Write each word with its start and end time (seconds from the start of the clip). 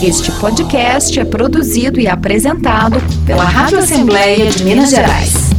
Este 0.00 0.30
podcast 0.40 1.18
é 1.18 1.24
produzido 1.24 1.98
e 1.98 2.06
apresentado 2.06 2.96
pela 3.26 3.42
Rádio 3.42 3.80
Assembleia 3.80 4.48
de 4.48 4.62
Minas 4.62 4.90
Gerais. 4.90 5.50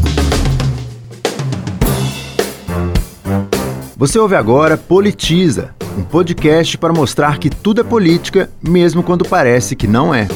Você 3.97 4.17
ouve 4.17 4.35
agora 4.35 4.77
Politiza, 4.77 5.75
um 5.97 6.03
podcast 6.03 6.77
para 6.77 6.93
mostrar 6.93 7.37
que 7.37 7.49
tudo 7.49 7.81
é 7.81 7.83
política, 7.83 8.49
mesmo 8.61 9.03
quando 9.03 9.25
parece 9.25 9.75
que 9.75 9.87
não 9.87 10.15
é. 10.15 10.27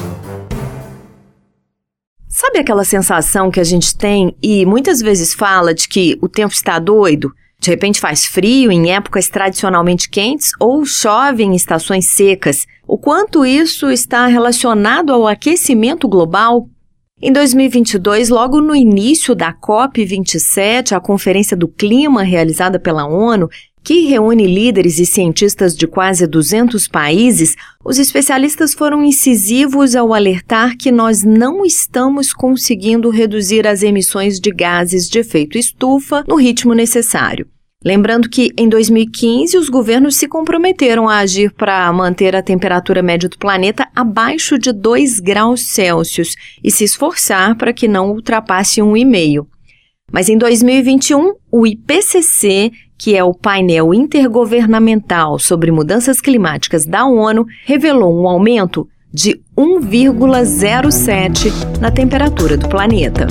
Sabe 2.27 2.59
aquela 2.59 2.83
sensação 2.83 3.49
que 3.49 3.59
a 3.61 3.63
gente 3.63 3.95
tem 3.97 4.35
e 4.43 4.65
muitas 4.65 4.99
vezes 4.99 5.33
fala 5.33 5.73
de 5.73 5.87
que 5.87 6.17
o 6.21 6.27
tempo 6.27 6.53
está 6.53 6.77
doido? 6.77 7.31
De 7.59 7.69
repente 7.69 7.99
faz 7.99 8.25
frio 8.25 8.71
em 8.71 8.91
épocas 8.91 9.27
tradicionalmente 9.27 10.09
quentes 10.09 10.51
ou 10.59 10.85
chove 10.85 11.43
em 11.43 11.55
estações 11.55 12.09
secas. 12.09 12.65
O 12.87 12.97
quanto 12.97 13.45
isso 13.45 13.89
está 13.89 14.27
relacionado 14.27 15.11
ao 15.11 15.27
aquecimento 15.27 16.07
global? 16.07 16.69
Em 17.19 17.33
2022, 17.33 18.29
logo 18.29 18.61
no 18.61 18.75
início 18.75 19.33
da 19.33 19.51
COP27, 19.51 20.91
a 20.91 20.99
Conferência 20.99 21.57
do 21.57 21.67
Clima 21.67 22.21
realizada 22.21 22.79
pela 22.79 23.07
ONU, 23.07 23.49
que 23.83 24.05
reúne 24.05 24.45
líderes 24.45 24.99
e 24.99 25.05
cientistas 25.05 25.75
de 25.75 25.87
quase 25.87 26.27
200 26.27 26.87
países, 26.87 27.55
os 27.83 27.97
especialistas 27.97 28.73
foram 28.73 29.03
incisivos 29.03 29.95
ao 29.95 30.13
alertar 30.13 30.77
que 30.77 30.91
nós 30.91 31.23
não 31.23 31.65
estamos 31.65 32.33
conseguindo 32.33 33.09
reduzir 33.09 33.65
as 33.65 33.81
emissões 33.81 34.39
de 34.39 34.51
gases 34.51 35.09
de 35.09 35.19
efeito 35.19 35.57
estufa 35.57 36.23
no 36.27 36.35
ritmo 36.35 36.73
necessário. 36.73 37.47
Lembrando 37.87 38.27
que 38.27 38.51
em 38.57 38.67
2015 38.67 39.57
os 39.57 39.69
governos 39.69 40.17
se 40.17 40.27
comprometeram 40.27 41.07
a 41.07 41.19
agir 41.19 41.53
para 41.53 41.89
manter 41.93 42.35
a 42.35 42.43
temperatura 42.43 43.01
média 43.01 43.29
do 43.29 43.37
planeta 43.37 43.87
abaixo 43.95 44.59
de 44.59 44.73
2 44.73 45.21
graus 45.21 45.69
Celsius 45.69 46.35
e 46.61 46.69
se 46.69 46.83
esforçar 46.83 47.55
para 47.55 47.71
que 47.71 47.87
não 47.87 48.11
ultrapasse 48.11 48.81
1,5. 48.81 49.47
Mas 50.11 50.27
em 50.27 50.37
2021, 50.37 51.35
o 51.49 51.65
IPCC, 51.65 52.73
que 52.97 53.15
é 53.15 53.23
o 53.23 53.33
painel 53.33 53.93
intergovernamental 53.93 55.39
sobre 55.39 55.71
mudanças 55.71 56.19
climáticas 56.19 56.85
da 56.85 57.05
ONU, 57.05 57.45
revelou 57.63 58.21
um 58.21 58.27
aumento 58.27 58.85
de 59.13 59.39
1,07 59.57 61.79
na 61.79 61.89
temperatura 61.89 62.57
do 62.57 62.67
planeta. 62.67 63.27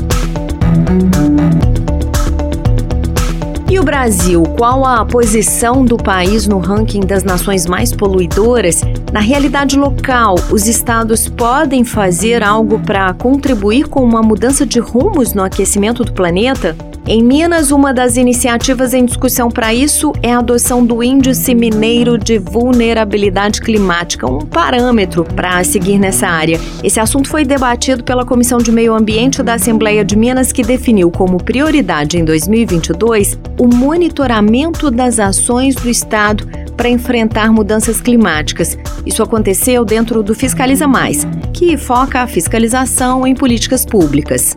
O 3.79 3.83
Brasil, 3.83 4.43
qual 4.57 4.87
a 4.87 5.05
posição 5.05 5.85
do 5.85 5.99
país 5.99 6.49
no 6.49 6.59
ranking 6.59 7.01
das 7.01 7.23
nações 7.23 7.67
mais 7.67 7.93
poluidoras? 7.93 8.81
Na 9.13 9.21
realidade 9.21 9.79
local, 9.79 10.37
os 10.51 10.67
estados 10.67 11.29
podem 11.29 11.85
fazer 11.85 12.43
algo 12.43 12.79
para 12.79 13.13
contribuir 13.13 13.87
com 13.87 14.03
uma 14.03 14.23
mudança 14.23 14.65
de 14.65 14.81
rumos 14.81 15.35
no 15.35 15.43
aquecimento 15.45 16.03
do 16.05 16.13
planeta? 16.13 16.75
Em 17.09 17.23
Minas, 17.23 17.71
uma 17.71 17.95
das 17.95 18.17
iniciativas 18.17 18.93
em 18.93 19.05
discussão 19.05 19.49
para 19.49 19.73
isso 19.73 20.13
é 20.25 20.33
a 20.33 20.41
adoção 20.41 20.85
do 20.85 21.05
Índice 21.05 21.55
Mineiro 21.55 22.19
de 22.19 22.37
Vulnerabilidade 22.37 23.61
Climática, 23.61 24.29
um 24.29 24.41
parâmetro 24.41 25.23
para 25.23 25.63
seguir 25.63 26.01
nessa 26.01 26.27
área. 26.27 26.59
Esse 26.83 26.99
assunto 26.99 27.29
foi 27.29 27.45
debatido 27.45 28.03
pela 28.03 28.25
Comissão 28.25 28.59
de 28.59 28.73
Meio 28.73 28.93
Ambiente 28.93 29.41
da 29.41 29.55
Assembleia 29.55 30.05
de 30.05 30.17
Minas, 30.17 30.51
que 30.51 30.65
definiu 30.65 31.09
como 31.09 31.41
prioridade 31.41 32.19
em 32.19 32.25
2022 32.25 33.39
o 33.57 33.66
monitoramento 33.69 34.91
das 34.91 35.19
ações 35.19 35.75
do 35.75 35.89
Estado 35.89 36.47
para 36.77 36.89
enfrentar 36.89 37.53
mudanças 37.53 38.01
climáticas. 38.01 38.79
Isso 39.05 39.23
aconteceu 39.23 39.85
dentro 39.85 40.23
do 40.23 40.35
Fiscaliza 40.35 40.87
Mais, 40.87 41.27
que 41.53 41.77
foca 41.77 42.21
a 42.21 42.27
fiscalização 42.27 43.27
em 43.27 43.35
políticas 43.35 43.85
públicas. 43.85 44.55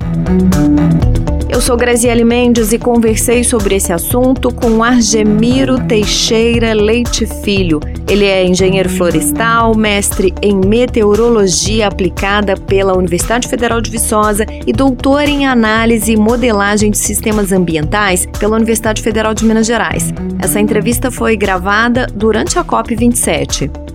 Eu 1.59 1.63
sou 1.63 1.75
Graziele 1.75 2.23
Mendes 2.23 2.71
e 2.71 2.79
conversei 2.79 3.43
sobre 3.43 3.75
esse 3.75 3.91
assunto 3.91 4.49
com 4.49 4.81
Argemiro 4.81 5.77
Teixeira 5.87 6.71
Leite 6.71 7.25
Filho. 7.43 7.81
Ele 8.07 8.23
é 8.23 8.45
engenheiro 8.45 8.87
florestal, 8.87 9.75
mestre 9.75 10.33
em 10.41 10.55
meteorologia 10.55 11.87
aplicada 11.87 12.55
pela 12.55 12.97
Universidade 12.97 13.49
Federal 13.49 13.81
de 13.81 13.91
Viçosa 13.91 14.45
e 14.65 14.71
doutor 14.71 15.23
em 15.23 15.47
análise 15.47 16.13
e 16.13 16.17
modelagem 16.17 16.91
de 16.91 16.97
sistemas 16.97 17.51
ambientais 17.51 18.25
pela 18.39 18.55
Universidade 18.55 19.01
Federal 19.01 19.33
de 19.33 19.43
Minas 19.43 19.67
Gerais. 19.67 20.13
Essa 20.41 20.61
entrevista 20.61 21.11
foi 21.11 21.35
gravada 21.35 22.07
durante 22.07 22.57
a 22.57 22.63
COP27. 22.63 23.88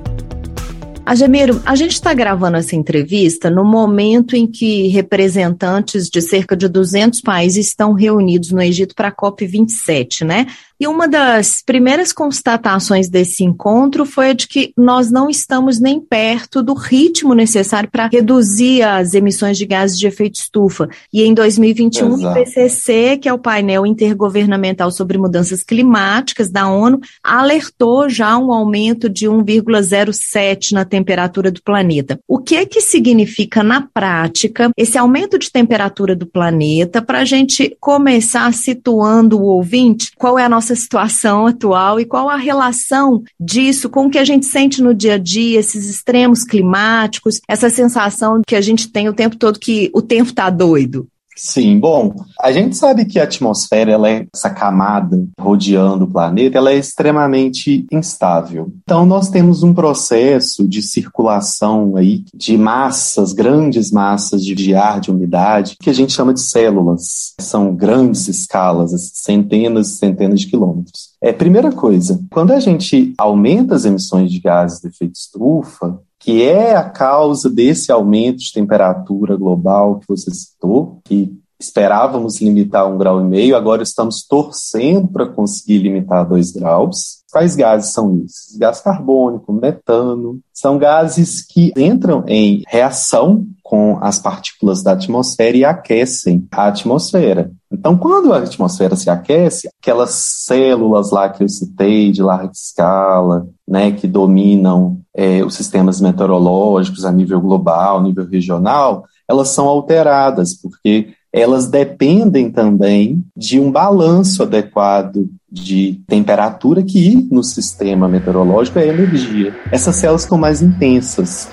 Agemiro, 1.06 1.60
a 1.66 1.76
gente 1.76 1.92
está 1.92 2.14
gravando 2.14 2.56
essa 2.56 2.74
entrevista 2.74 3.50
no 3.50 3.62
momento 3.62 4.34
em 4.34 4.46
que 4.46 4.88
representantes 4.88 6.08
de 6.08 6.22
cerca 6.22 6.56
de 6.56 6.66
200 6.66 7.20
países 7.20 7.66
estão 7.66 7.92
reunidos 7.92 8.50
no 8.50 8.62
Egito 8.62 8.94
para 8.94 9.08
a 9.08 9.12
COP27, 9.14 10.24
né? 10.24 10.46
E 10.80 10.86
uma 10.88 11.06
das 11.06 11.62
primeiras 11.64 12.12
constatações 12.12 13.08
desse 13.08 13.44
encontro 13.44 14.04
foi 14.04 14.30
a 14.30 14.32
de 14.32 14.48
que 14.48 14.72
nós 14.76 15.10
não 15.10 15.30
estamos 15.30 15.78
nem 15.78 16.00
perto 16.00 16.62
do 16.62 16.74
ritmo 16.74 17.34
necessário 17.34 17.88
para 17.90 18.08
reduzir 18.08 18.82
as 18.82 19.14
emissões 19.14 19.56
de 19.56 19.66
gases 19.66 19.98
de 19.98 20.06
efeito 20.06 20.36
estufa. 20.36 20.88
E 21.12 21.22
em 21.22 21.32
2021, 21.32 22.14
Exato. 22.14 22.26
o 22.26 22.30
IPCC, 22.30 23.18
que 23.18 23.28
é 23.28 23.32
o 23.32 23.38
painel 23.38 23.86
intergovernamental 23.86 24.90
sobre 24.90 25.16
mudanças 25.16 25.62
climáticas 25.62 26.50
da 26.50 26.68
ONU, 26.68 27.00
alertou 27.22 28.08
já 28.08 28.36
um 28.36 28.52
aumento 28.52 29.08
de 29.08 29.26
1,07 29.26 30.72
na 30.72 30.84
temperatura 30.84 31.50
do 31.50 31.62
planeta. 31.62 32.18
O 32.26 32.38
que 32.38 32.56
é 32.56 32.66
que 32.66 32.80
significa 32.80 33.62
na 33.62 33.80
prática 33.80 34.70
esse 34.76 34.98
aumento 34.98 35.38
de 35.38 35.50
temperatura 35.50 36.16
do 36.16 36.26
planeta 36.26 37.00
para 37.00 37.20
a 37.20 37.24
gente 37.24 37.76
começar 37.78 38.52
situando 38.52 39.38
o 39.38 39.44
ouvinte 39.44 40.10
qual 40.16 40.38
é 40.38 40.44
a 40.44 40.48
nossa 40.48 40.63
nossa 40.64 40.74
situação 40.74 41.46
atual 41.46 42.00
e 42.00 42.06
qual 42.06 42.30
a 42.30 42.36
relação 42.36 43.22
disso 43.38 43.90
com 43.90 44.06
o 44.06 44.10
que 44.10 44.16
a 44.16 44.24
gente 44.24 44.46
sente 44.46 44.82
no 44.82 44.94
dia 44.94 45.14
a 45.14 45.18
dia, 45.18 45.60
esses 45.60 45.90
extremos 45.90 46.42
climáticos, 46.42 47.38
essa 47.46 47.68
sensação 47.68 48.40
que 48.46 48.56
a 48.56 48.62
gente 48.62 48.88
tem 48.90 49.06
o 49.06 49.12
tempo 49.12 49.36
todo 49.36 49.60
que 49.60 49.90
o 49.92 50.00
tempo 50.00 50.30
está 50.30 50.48
doido. 50.48 51.06
Sim, 51.36 51.78
bom, 51.78 52.14
a 52.40 52.52
gente 52.52 52.76
sabe 52.76 53.04
que 53.04 53.18
a 53.18 53.24
atmosfera, 53.24 53.90
ela 53.90 54.08
é 54.08 54.26
essa 54.32 54.50
camada 54.50 55.26
rodeando 55.38 56.04
o 56.04 56.10
planeta, 56.10 56.58
ela 56.58 56.70
é 56.70 56.76
extremamente 56.76 57.86
instável. 57.90 58.72
Então 58.82 59.04
nós 59.04 59.28
temos 59.28 59.62
um 59.62 59.74
processo 59.74 60.66
de 60.66 60.80
circulação 60.80 61.96
aí 61.96 62.24
de 62.34 62.56
massas, 62.56 63.32
grandes 63.32 63.90
massas 63.90 64.44
de 64.44 64.74
ar, 64.74 65.00
de 65.00 65.10
umidade, 65.10 65.76
que 65.80 65.90
a 65.90 65.92
gente 65.94 66.12
chama 66.12 66.32
de 66.32 66.40
células. 66.40 67.34
São 67.40 67.74
grandes 67.74 68.28
escalas, 68.28 68.92
centenas 69.14 69.88
e 69.88 69.96
centenas 69.96 70.40
de 70.40 70.46
quilômetros. 70.46 71.14
É, 71.20 71.32
primeira 71.32 71.72
coisa, 71.72 72.20
quando 72.30 72.52
a 72.52 72.60
gente 72.60 73.12
aumenta 73.18 73.74
as 73.74 73.84
emissões 73.84 74.30
de 74.30 74.40
gases 74.40 74.80
de 74.80 74.88
efeito 74.88 75.16
estufa, 75.16 75.98
que 76.24 76.42
é 76.42 76.74
a 76.74 76.88
causa 76.88 77.50
desse 77.50 77.92
aumento 77.92 78.38
de 78.38 78.50
temperatura 78.50 79.36
global 79.36 79.98
que 79.98 80.08
você 80.08 80.30
citou, 80.30 81.00
que 81.04 81.30
esperávamos 81.60 82.40
limitar 82.40 82.90
um 82.90 82.96
grau 82.96 83.20
e 83.20 83.24
meio, 83.24 83.54
agora 83.54 83.82
estamos 83.82 84.24
torcendo 84.26 85.06
para 85.08 85.26
conseguir 85.26 85.78
limitar 85.78 86.26
dois 86.26 86.50
graus. 86.50 87.22
Quais 87.30 87.54
gases 87.54 87.92
são 87.92 88.22
esses? 88.24 88.56
Gás 88.56 88.80
carbônico, 88.80 89.52
metano, 89.52 90.40
são 90.52 90.78
gases 90.78 91.44
que 91.44 91.72
entram 91.76 92.24
em 92.26 92.62
reação 92.68 93.46
com 93.62 93.98
as 94.00 94.18
partículas 94.18 94.82
da 94.82 94.92
atmosfera 94.92 95.56
e 95.56 95.64
aquecem 95.64 96.46
a 96.50 96.68
atmosfera. 96.68 97.50
Então, 97.70 97.98
quando 97.98 98.32
a 98.32 98.38
atmosfera 98.38 98.96
se 98.96 99.10
aquece, 99.10 99.68
aquelas 99.82 100.10
células 100.46 101.10
lá 101.10 101.28
que 101.28 101.42
eu 101.44 101.48
citei 101.50 102.10
de 102.10 102.22
larga 102.22 102.52
escala, 102.52 103.46
né, 103.68 103.92
que 103.92 104.06
dominam 104.06 105.03
é, 105.14 105.44
os 105.44 105.54
sistemas 105.54 106.00
meteorológicos 106.00 107.04
a 107.04 107.12
nível 107.12 107.40
global, 107.40 108.02
nível 108.02 108.26
regional, 108.26 109.04
elas 109.28 109.48
são 109.48 109.66
alteradas, 109.66 110.54
porque 110.54 111.14
elas 111.32 111.66
dependem 111.66 112.50
também 112.50 113.24
de 113.36 113.58
um 113.58 113.70
balanço 113.70 114.42
adequado 114.42 115.28
de 115.50 116.00
temperatura 116.06 116.82
que 116.82 117.28
no 117.30 117.42
sistema 117.42 118.08
meteorológico 118.08 118.78
é 118.78 118.88
energia. 118.88 119.54
Essas 119.72 119.96
células 119.96 120.24
ficam 120.24 120.38
mais 120.38 120.62
intensas. 120.62 121.48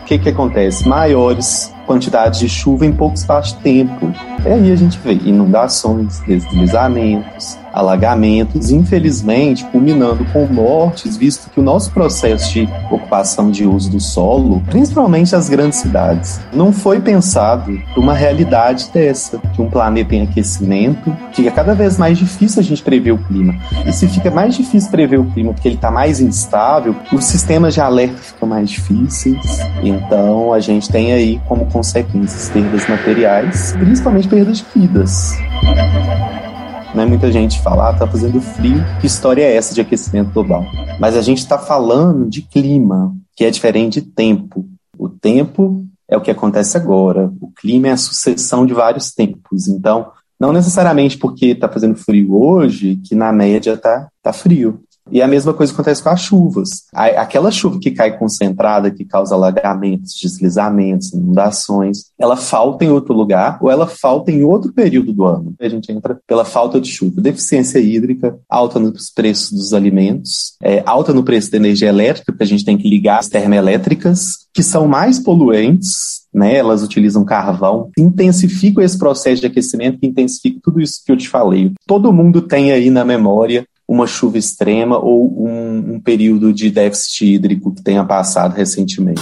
O 0.00 0.04
que, 0.04 0.18
que 0.18 0.28
acontece? 0.28 0.88
Maiores 0.88 1.72
quantidades 1.86 2.38
de 2.38 2.48
chuva 2.48 2.86
em 2.86 2.92
pouco 2.92 3.16
espaço 3.16 3.56
de 3.56 3.62
tempo. 3.62 4.12
E 4.44 4.48
aí 4.48 4.72
a 4.72 4.76
gente 4.76 4.98
vê 4.98 5.12
inundações, 5.12 6.20
deslizamentos, 6.20 7.58
alagamentos, 7.72 8.70
infelizmente, 8.70 9.64
culminando 9.66 10.24
com 10.26 10.46
mortes, 10.46 11.16
visto 11.16 11.50
que 11.50 11.60
o 11.60 11.62
nosso 11.62 11.90
processo 11.90 12.52
de 12.52 12.68
ocupação 12.90 13.50
de 13.50 13.66
uso 13.66 13.90
do 13.90 14.00
solo, 14.00 14.62
principalmente 14.70 15.34
as 15.34 15.48
grandes 15.48 15.78
cidades, 15.78 16.40
não 16.52 16.72
foi 16.72 17.00
pensado 17.00 17.80
para 17.92 18.00
uma 18.00 18.14
realidade 18.14 18.90
dessa, 18.92 19.38
que 19.54 19.62
um 19.62 19.70
planeta 19.70 20.14
em 20.14 20.22
aquecimento, 20.22 21.16
fica 21.32 21.50
cada 21.50 21.74
vez 21.74 21.98
mais 21.98 22.18
difícil 22.18 22.60
a 22.60 22.64
gente 22.64 22.82
prever 22.82 23.12
o 23.12 23.18
clima. 23.18 23.54
E 23.86 23.92
se 23.92 24.06
fica 24.08 24.30
mais 24.30 24.54
difícil 24.54 24.90
prever 24.90 25.18
o 25.18 25.24
clima 25.24 25.52
porque 25.52 25.68
ele 25.68 25.76
está 25.76 25.90
mais 25.90 26.20
instável, 26.20 26.94
os 27.12 27.24
sistemas 27.24 27.74
de 27.74 27.80
alerta 27.80 28.18
ficam 28.18 28.48
mais 28.48 28.70
difíceis. 28.70 29.60
Então 29.82 30.52
a 30.52 30.60
gente 30.60 30.88
tem 30.90 31.12
aí 31.12 31.40
como 31.46 31.66
consequências 31.66 32.50
perdas 32.50 32.88
materiais, 32.88 33.74
principalmente 33.78 34.28
perdas 34.28 34.58
de 34.58 34.64
vidas. 34.74 35.36
Né? 36.94 37.06
Muita 37.06 37.32
gente 37.32 37.60
fala, 37.62 37.90
ah, 37.90 37.94
tá 37.94 38.06
fazendo 38.06 38.40
frio, 38.40 38.84
que 39.00 39.06
história 39.06 39.42
é 39.42 39.56
essa 39.56 39.74
de 39.74 39.80
aquecimento 39.80 40.30
global? 40.32 40.64
Mas 41.00 41.16
a 41.16 41.22
gente 41.22 41.38
está 41.38 41.58
falando 41.58 42.28
de 42.28 42.42
clima, 42.42 43.14
que 43.34 43.44
é 43.44 43.50
diferente 43.50 44.00
de 44.00 44.06
tempo. 44.08 44.66
O 44.98 45.08
tempo 45.08 45.86
é 46.08 46.16
o 46.16 46.20
que 46.20 46.30
acontece 46.30 46.76
agora, 46.76 47.32
o 47.40 47.50
clima 47.50 47.88
é 47.88 47.92
a 47.92 47.96
sucessão 47.96 48.66
de 48.66 48.74
vários 48.74 49.12
tempos. 49.12 49.68
Então, 49.68 50.12
não 50.38 50.52
necessariamente 50.52 51.16
porque 51.16 51.46
está 51.46 51.68
fazendo 51.68 51.96
frio 51.96 52.34
hoje, 52.34 52.96
que 52.96 53.14
na 53.14 53.32
média 53.32 53.76
tá, 53.76 54.08
tá 54.22 54.32
frio. 54.32 54.82
E 55.10 55.20
a 55.20 55.28
mesma 55.28 55.52
coisa 55.52 55.72
acontece 55.72 56.02
com 56.02 56.08
as 56.08 56.20
chuvas. 56.20 56.68
Aquela 56.92 57.50
chuva 57.50 57.78
que 57.78 57.90
cai 57.90 58.16
concentrada, 58.16 58.90
que 58.90 59.04
causa 59.04 59.34
alagamentos, 59.34 60.18
deslizamentos, 60.20 61.12
inundações, 61.12 62.06
ela 62.18 62.36
falta 62.36 62.84
em 62.84 62.88
outro 62.88 63.12
lugar 63.12 63.58
ou 63.60 63.70
ela 63.70 63.86
falta 63.86 64.30
em 64.30 64.42
outro 64.42 64.72
período 64.72 65.12
do 65.12 65.24
ano. 65.24 65.54
A 65.60 65.68
gente 65.68 65.90
entra 65.90 66.18
pela 66.26 66.44
falta 66.44 66.80
de 66.80 66.90
chuva. 66.90 67.20
Deficiência 67.20 67.78
hídrica, 67.78 68.38
alta 68.48 68.78
nos 68.78 69.10
preços 69.10 69.50
dos 69.50 69.74
alimentos, 69.74 70.54
é, 70.62 70.82
alta 70.86 71.12
no 71.12 71.24
preço 71.24 71.50
da 71.50 71.56
energia 71.56 71.88
elétrica, 71.88 72.32
porque 72.32 72.44
a 72.44 72.46
gente 72.46 72.64
tem 72.64 72.78
que 72.78 72.88
ligar 72.88 73.18
as 73.18 73.28
termoelétricas, 73.28 74.42
que 74.54 74.62
são 74.62 74.86
mais 74.86 75.18
poluentes, 75.18 76.22
né, 76.32 76.56
elas 76.56 76.82
utilizam 76.82 77.24
carvão, 77.24 77.90
intensificam 77.98 78.82
esse 78.82 78.96
processo 78.96 79.40
de 79.40 79.46
aquecimento, 79.46 79.98
que 79.98 80.06
intensifica 80.06 80.60
tudo 80.62 80.80
isso 80.80 81.02
que 81.04 81.12
eu 81.12 81.16
te 81.16 81.28
falei. 81.28 81.72
Todo 81.86 82.12
mundo 82.12 82.40
tem 82.40 82.72
aí 82.72 82.88
na 82.88 83.04
memória 83.04 83.66
uma 83.92 84.06
chuva 84.06 84.38
extrema 84.38 84.98
ou 84.98 85.26
um, 85.46 85.61
um, 85.92 86.00
período 86.00 86.52
de 86.52 86.70
déficit 86.70 87.34
hídrico 87.34 87.74
que 87.74 87.82
tenha 87.82 88.04
passado 88.04 88.54
recentemente. 88.54 89.20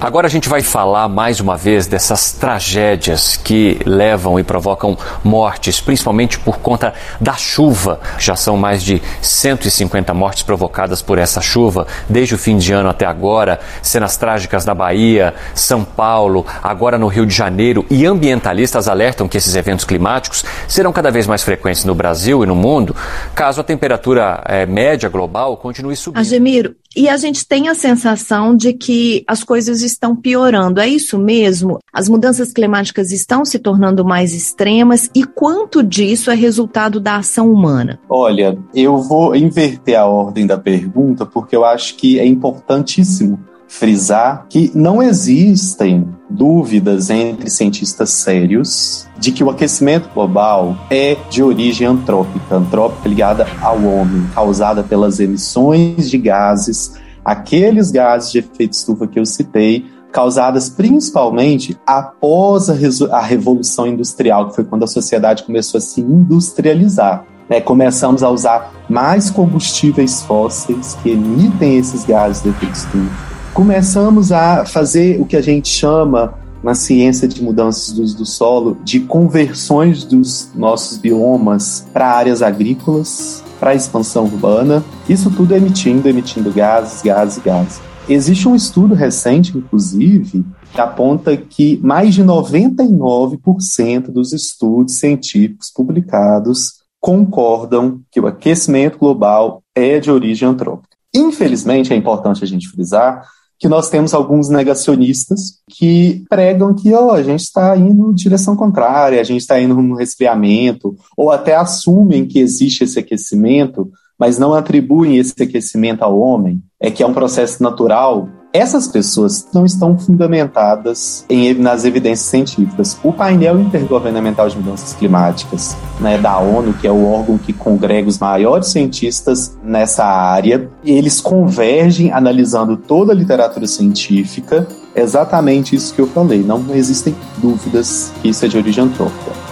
Agora 0.00 0.26
a 0.26 0.30
gente 0.30 0.48
vai 0.48 0.62
falar 0.62 1.08
mais 1.08 1.40
uma 1.40 1.56
vez 1.56 1.86
dessas 1.86 2.32
tragédias 2.32 3.36
que 3.36 3.78
levam 3.84 4.38
e 4.38 4.42
provocam 4.42 4.96
mortes, 5.22 5.80
principalmente 5.80 6.38
por 6.38 6.58
conta 6.58 6.92
da 7.20 7.34
chuva. 7.34 8.00
Já 8.18 8.36
são 8.36 8.56
mais 8.56 8.82
de 8.82 9.00
150 9.22 10.12
mortes 10.12 10.42
provocadas 10.42 11.02
por 11.02 11.18
essa 11.18 11.40
chuva 11.40 11.86
desde 12.08 12.34
o 12.34 12.38
fim 12.38 12.58
de 12.58 12.72
ano 12.72 12.88
até 12.88 13.06
agora. 13.06 13.60
Cenas 13.82 14.16
trágicas 14.16 14.64
na 14.64 14.74
Bahia, 14.74 15.34
São 15.54 15.84
Paulo, 15.84 16.44
agora 16.62 16.98
no 16.98 17.06
Rio 17.06 17.26
de 17.26 17.34
Janeiro. 17.34 17.84
E 17.90 18.04
ambientalistas 18.04 18.88
alertam 18.88 19.28
que 19.28 19.36
esses 19.36 19.54
eventos 19.54 19.84
climáticos 19.84 20.44
serão 20.66 20.92
cada 20.92 21.10
vez 21.10 21.26
mais 21.26 21.42
frequentes 21.42 21.84
no 21.84 21.94
Brasil 21.94 22.42
e 22.42 22.46
no 22.46 22.54
mundo 22.54 22.94
caso 23.34 23.60
a 23.60 23.64
temperatura 23.64 24.42
é, 24.46 24.66
média 24.66 25.08
global 25.08 25.56
continue 25.56 25.96
subindo. 26.00 26.20
Agemiro, 26.20 26.76
e 26.96 27.08
a 27.08 27.16
gente 27.16 27.46
tem 27.46 27.68
a 27.68 27.74
sensação 27.74 28.56
de 28.56 28.72
que 28.72 29.22
as 29.26 29.44
coisas 29.44 29.82
estão 29.82 30.16
piorando. 30.16 30.80
É 30.80 30.88
isso 30.88 31.18
mesmo? 31.18 31.78
As 31.92 32.08
mudanças 32.08 32.52
climáticas 32.52 33.12
estão 33.12 33.44
se 33.44 33.58
tornando 33.58 34.04
mais 34.04 34.34
extremas 34.34 35.08
e 35.14 35.24
quanto 35.24 35.82
disso 35.82 36.30
é 36.30 36.34
resultado 36.34 36.98
da 36.98 37.16
ação 37.16 37.52
humana? 37.52 38.00
Olha, 38.08 38.58
eu 38.74 38.98
vou 38.98 39.36
inverter 39.36 39.98
a 39.98 40.06
ordem 40.06 40.46
da 40.46 40.58
pergunta 40.58 41.24
porque 41.24 41.54
eu 41.54 41.64
acho 41.64 41.96
que 41.96 42.18
é 42.18 42.26
importantíssimo 42.26 43.38
frisar 43.70 44.46
que 44.48 44.72
não 44.74 45.00
existem 45.00 46.08
dúvidas 46.28 47.08
entre 47.08 47.48
cientistas 47.48 48.10
sérios 48.10 49.06
de 49.16 49.30
que 49.30 49.44
o 49.44 49.48
aquecimento 49.48 50.10
global 50.12 50.76
é 50.90 51.16
de 51.30 51.40
origem 51.40 51.86
antrópica, 51.86 52.56
antrópica 52.56 53.08
ligada 53.08 53.46
ao 53.62 53.80
homem, 53.84 54.26
causada 54.34 54.82
pelas 54.82 55.20
emissões 55.20 56.10
de 56.10 56.18
gases, 56.18 56.94
aqueles 57.24 57.92
gases 57.92 58.32
de 58.32 58.40
efeito 58.40 58.72
estufa 58.72 59.06
que 59.06 59.20
eu 59.20 59.24
citei, 59.24 59.86
causadas 60.10 60.68
principalmente 60.68 61.78
após 61.86 62.68
a, 62.68 62.74
a 63.16 63.22
Revolução 63.22 63.86
Industrial, 63.86 64.48
que 64.48 64.56
foi 64.56 64.64
quando 64.64 64.82
a 64.82 64.88
sociedade 64.88 65.44
começou 65.44 65.78
a 65.78 65.80
se 65.80 66.00
industrializar. 66.00 67.24
É, 67.48 67.60
começamos 67.60 68.24
a 68.24 68.30
usar 68.30 68.72
mais 68.88 69.30
combustíveis 69.30 70.22
fósseis 70.22 70.98
que 71.02 71.10
emitem 71.10 71.78
esses 71.78 72.04
gases 72.04 72.42
de 72.42 72.48
efeito 72.48 72.74
estufa 72.74 73.29
começamos 73.54 74.32
a 74.32 74.64
fazer 74.64 75.20
o 75.20 75.26
que 75.26 75.36
a 75.36 75.40
gente 75.40 75.68
chama 75.68 76.34
na 76.62 76.74
ciência 76.74 77.26
de 77.26 77.42
mudanças 77.42 77.92
do, 77.92 78.04
do 78.18 78.26
solo 78.26 78.78
de 78.84 79.00
conversões 79.00 80.04
dos 80.04 80.50
nossos 80.54 80.98
biomas 80.98 81.86
para 81.92 82.12
áreas 82.12 82.42
agrícolas, 82.42 83.42
para 83.58 83.74
expansão 83.74 84.24
urbana, 84.24 84.84
isso 85.08 85.30
tudo 85.30 85.54
emitindo, 85.54 86.08
emitindo 86.08 86.52
gases, 86.52 87.02
gases, 87.02 87.42
gases. 87.42 87.80
Existe 88.08 88.48
um 88.48 88.56
estudo 88.56 88.94
recente, 88.94 89.56
inclusive, 89.56 90.44
que 90.72 90.80
aponta 90.80 91.36
que 91.36 91.78
mais 91.82 92.14
de 92.14 92.24
99% 92.24 94.10
dos 94.10 94.32
estudos 94.32 94.94
científicos 94.94 95.70
publicados 95.70 96.80
concordam 96.98 98.00
que 98.10 98.20
o 98.20 98.26
aquecimento 98.26 98.98
global 98.98 99.62
é 99.74 99.98
de 99.98 100.10
origem 100.10 100.48
antrópica. 100.48 100.96
Infelizmente, 101.14 101.92
é 101.92 101.96
importante 101.96 102.44
a 102.44 102.46
gente 102.46 102.68
frisar 102.68 103.26
que 103.60 103.68
nós 103.68 103.90
temos 103.90 104.14
alguns 104.14 104.48
negacionistas 104.48 105.58
que 105.68 106.24
pregam 106.30 106.74
que 106.74 106.94
oh, 106.94 107.10
a 107.10 107.22
gente 107.22 107.40
está 107.40 107.76
indo 107.76 108.10
em 108.10 108.14
direção 108.14 108.56
contrária, 108.56 109.20
a 109.20 109.24
gente 109.24 109.42
está 109.42 109.60
indo 109.60 109.74
no 109.74 109.94
resfriamento, 109.94 110.96
ou 111.14 111.30
até 111.30 111.54
assumem 111.54 112.26
que 112.26 112.38
existe 112.38 112.84
esse 112.84 112.98
aquecimento, 112.98 113.90
mas 114.18 114.38
não 114.38 114.54
atribuem 114.54 115.18
esse 115.18 115.34
aquecimento 115.42 116.02
ao 116.02 116.18
homem, 116.18 116.62
é 116.80 116.90
que 116.90 117.02
é 117.02 117.06
um 117.06 117.12
processo 117.12 117.62
natural 117.62 118.26
essas 118.52 118.88
pessoas 118.88 119.46
não 119.52 119.64
estão 119.64 119.96
fundamentadas 119.96 121.24
em, 121.28 121.54
nas 121.54 121.84
evidências 121.84 122.28
científicas. 122.28 122.98
O 123.02 123.12
painel 123.12 123.60
intergovernamental 123.60 124.48
de 124.48 124.56
mudanças 124.56 124.92
climáticas 124.94 125.76
né, 126.00 126.18
da 126.18 126.38
ONU, 126.38 126.74
que 126.74 126.86
é 126.86 126.90
o 126.90 127.06
órgão 127.06 127.38
que 127.38 127.52
congrega 127.52 128.08
os 128.08 128.18
maiores 128.18 128.68
cientistas 128.68 129.56
nessa 129.62 130.04
área, 130.04 130.68
eles 130.84 131.20
convergem 131.20 132.12
analisando 132.12 132.76
toda 132.76 133.12
a 133.12 133.14
literatura 133.14 133.66
científica, 133.66 134.66
exatamente 134.94 135.76
isso 135.76 135.94
que 135.94 136.00
eu 136.00 136.08
falei. 136.08 136.42
Não 136.42 136.64
existem 136.74 137.14
dúvidas 137.38 138.12
que 138.20 138.30
isso 138.30 138.44
é 138.44 138.48
de 138.48 138.56
origem 138.56 138.84
antrópica. 138.84 139.49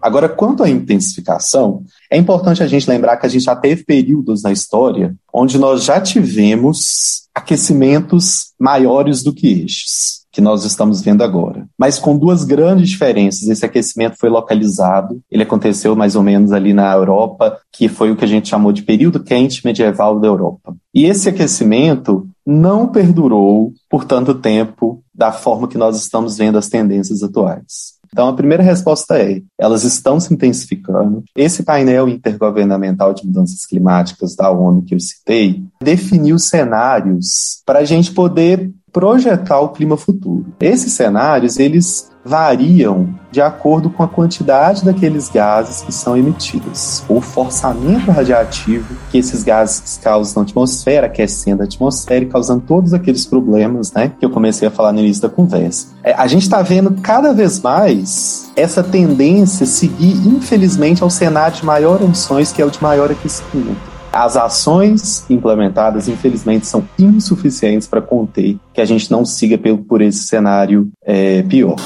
Agora, 0.00 0.28
quanto 0.28 0.62
à 0.62 0.68
intensificação, 0.68 1.82
é 2.10 2.16
importante 2.16 2.62
a 2.62 2.66
gente 2.66 2.88
lembrar 2.88 3.16
que 3.16 3.26
a 3.26 3.28
gente 3.28 3.44
já 3.44 3.54
teve 3.54 3.84
períodos 3.84 4.42
na 4.42 4.52
história 4.52 5.14
onde 5.32 5.58
nós 5.58 5.84
já 5.84 6.00
tivemos 6.00 7.28
aquecimentos 7.34 8.52
maiores 8.58 9.22
do 9.22 9.32
que 9.32 9.64
estes 9.64 10.20
que 10.32 10.40
nós 10.40 10.64
estamos 10.64 11.02
vendo 11.02 11.22
agora. 11.22 11.66
Mas 11.76 11.98
com 11.98 12.16
duas 12.16 12.44
grandes 12.44 12.88
diferenças. 12.88 13.48
Esse 13.48 13.64
aquecimento 13.66 14.16
foi 14.18 14.28
localizado, 14.28 15.20
ele 15.30 15.42
aconteceu 15.42 15.96
mais 15.96 16.14
ou 16.14 16.22
menos 16.22 16.52
ali 16.52 16.72
na 16.72 16.92
Europa, 16.92 17.58
que 17.72 17.88
foi 17.88 18.10
o 18.10 18.16
que 18.16 18.24
a 18.24 18.28
gente 18.28 18.48
chamou 18.48 18.72
de 18.72 18.82
período 18.82 19.22
quente 19.22 19.64
medieval 19.64 20.20
da 20.20 20.28
Europa. 20.28 20.74
E 20.94 21.04
esse 21.04 21.28
aquecimento 21.28 22.28
não 22.46 22.86
perdurou 22.86 23.72
por 23.88 24.04
tanto 24.04 24.34
tempo 24.34 25.02
da 25.14 25.32
forma 25.32 25.68
que 25.68 25.78
nós 25.78 25.96
estamos 25.96 26.38
vendo 26.38 26.58
as 26.58 26.68
tendências 26.68 27.22
atuais. 27.22 27.99
Então, 28.12 28.28
a 28.28 28.34
primeira 28.34 28.62
resposta 28.62 29.18
é: 29.18 29.42
elas 29.58 29.84
estão 29.84 30.18
se 30.18 30.32
intensificando. 30.32 31.22
Esse 31.34 31.62
painel 31.62 32.08
intergovernamental 32.08 33.14
de 33.14 33.26
mudanças 33.26 33.64
climáticas 33.64 34.34
da 34.34 34.50
ONU 34.50 34.82
que 34.82 34.94
eu 34.94 35.00
citei 35.00 35.62
definiu 35.82 36.38
cenários 36.38 37.62
para 37.64 37.80
a 37.80 37.84
gente 37.84 38.12
poder 38.12 38.70
projetar 38.92 39.60
o 39.60 39.68
clima 39.68 39.96
futuro. 39.96 40.46
Esses 40.60 40.92
cenários, 40.92 41.58
eles 41.58 42.09
variam 42.24 43.08
de 43.30 43.40
acordo 43.40 43.88
com 43.88 44.02
a 44.02 44.08
quantidade 44.08 44.84
daqueles 44.84 45.28
gases 45.28 45.82
que 45.82 45.92
são 45.92 46.16
emitidos, 46.16 47.04
o 47.08 47.20
forçamento 47.20 48.10
radiativo 48.10 48.94
que 49.10 49.18
esses 49.18 49.42
gases 49.42 49.98
causam 50.02 50.42
na 50.42 50.48
atmosfera, 50.48 51.06
aquecendo 51.06 51.62
a 51.62 51.64
atmosfera 51.64 52.24
e 52.24 52.28
causando 52.28 52.62
todos 52.66 52.92
aqueles 52.92 53.24
problemas 53.24 53.92
né, 53.92 54.12
que 54.18 54.24
eu 54.24 54.30
comecei 54.30 54.66
a 54.66 54.70
falar 54.70 54.92
no 54.92 54.98
início 55.00 55.22
da 55.22 55.28
conversa. 55.28 55.88
É, 56.02 56.12
a 56.12 56.26
gente 56.26 56.42
está 56.42 56.60
vendo 56.60 56.90
cada 57.00 57.32
vez 57.32 57.60
mais 57.60 58.50
essa 58.56 58.82
tendência 58.82 59.64
seguir, 59.64 60.16
infelizmente, 60.26 61.02
ao 61.02 61.10
cenário 61.10 61.56
de 61.56 61.64
maior 61.64 62.02
emissões, 62.02 62.52
que 62.52 62.60
é 62.60 62.64
o 62.64 62.70
de 62.70 62.82
maior 62.82 63.10
aquecimento. 63.10 63.89
As 64.12 64.36
ações 64.36 65.24
implementadas, 65.30 66.08
infelizmente, 66.08 66.66
são 66.66 66.82
insuficientes 66.98 67.86
para 67.86 68.00
conter 68.00 68.56
que 68.74 68.80
a 68.80 68.84
gente 68.84 69.10
não 69.10 69.24
siga 69.24 69.58
por 69.86 70.00
esse 70.00 70.24
cenário 70.24 70.88
é, 71.04 71.42
pior. 71.42 71.76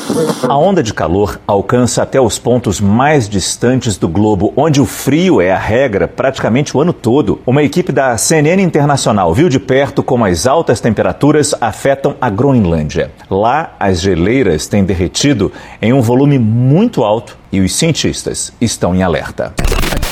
A 0.49 0.57
onda 0.57 0.83
de 0.83 0.95
calor 0.95 1.41
alcança 1.47 2.03
até 2.03 2.21
os 2.21 2.39
pontos 2.39 2.81
mais 2.81 3.29
distantes 3.29 3.97
do 3.97 4.09
globo, 4.09 4.53
onde 4.57 4.81
o 4.81 4.87
frio 4.87 5.41
é 5.41 5.53
a 5.53 5.59
regra 5.59 6.09
praticamente 6.09 6.77
o 6.77 6.81
ano 6.81 6.93
todo. 6.93 7.41
Uma 7.47 7.63
equipe 7.63 7.93
da 7.93 8.17
CNN 8.17 8.63
Internacional 8.63 9.35
viu 9.35 9.49
de 9.49 9.59
perto 9.59 10.03
como 10.03 10.25
as 10.25 10.47
altas 10.47 10.81
temperaturas 10.81 11.55
afetam 11.61 12.17
a 12.21 12.31
Groenlândia. 12.31 13.11
Lá, 13.31 13.75
as 13.79 14.01
geleiras 14.01 14.67
têm 14.67 14.85
derretido 14.85 15.53
em 15.81 15.93
um 15.93 16.01
volume 16.01 16.39
muito 16.39 17.03
alto 17.03 17.37
e 17.53 17.61
os 17.61 17.75
cientistas 17.75 18.53
estão 18.61 18.95
em 18.95 19.03
alerta. 19.03 19.53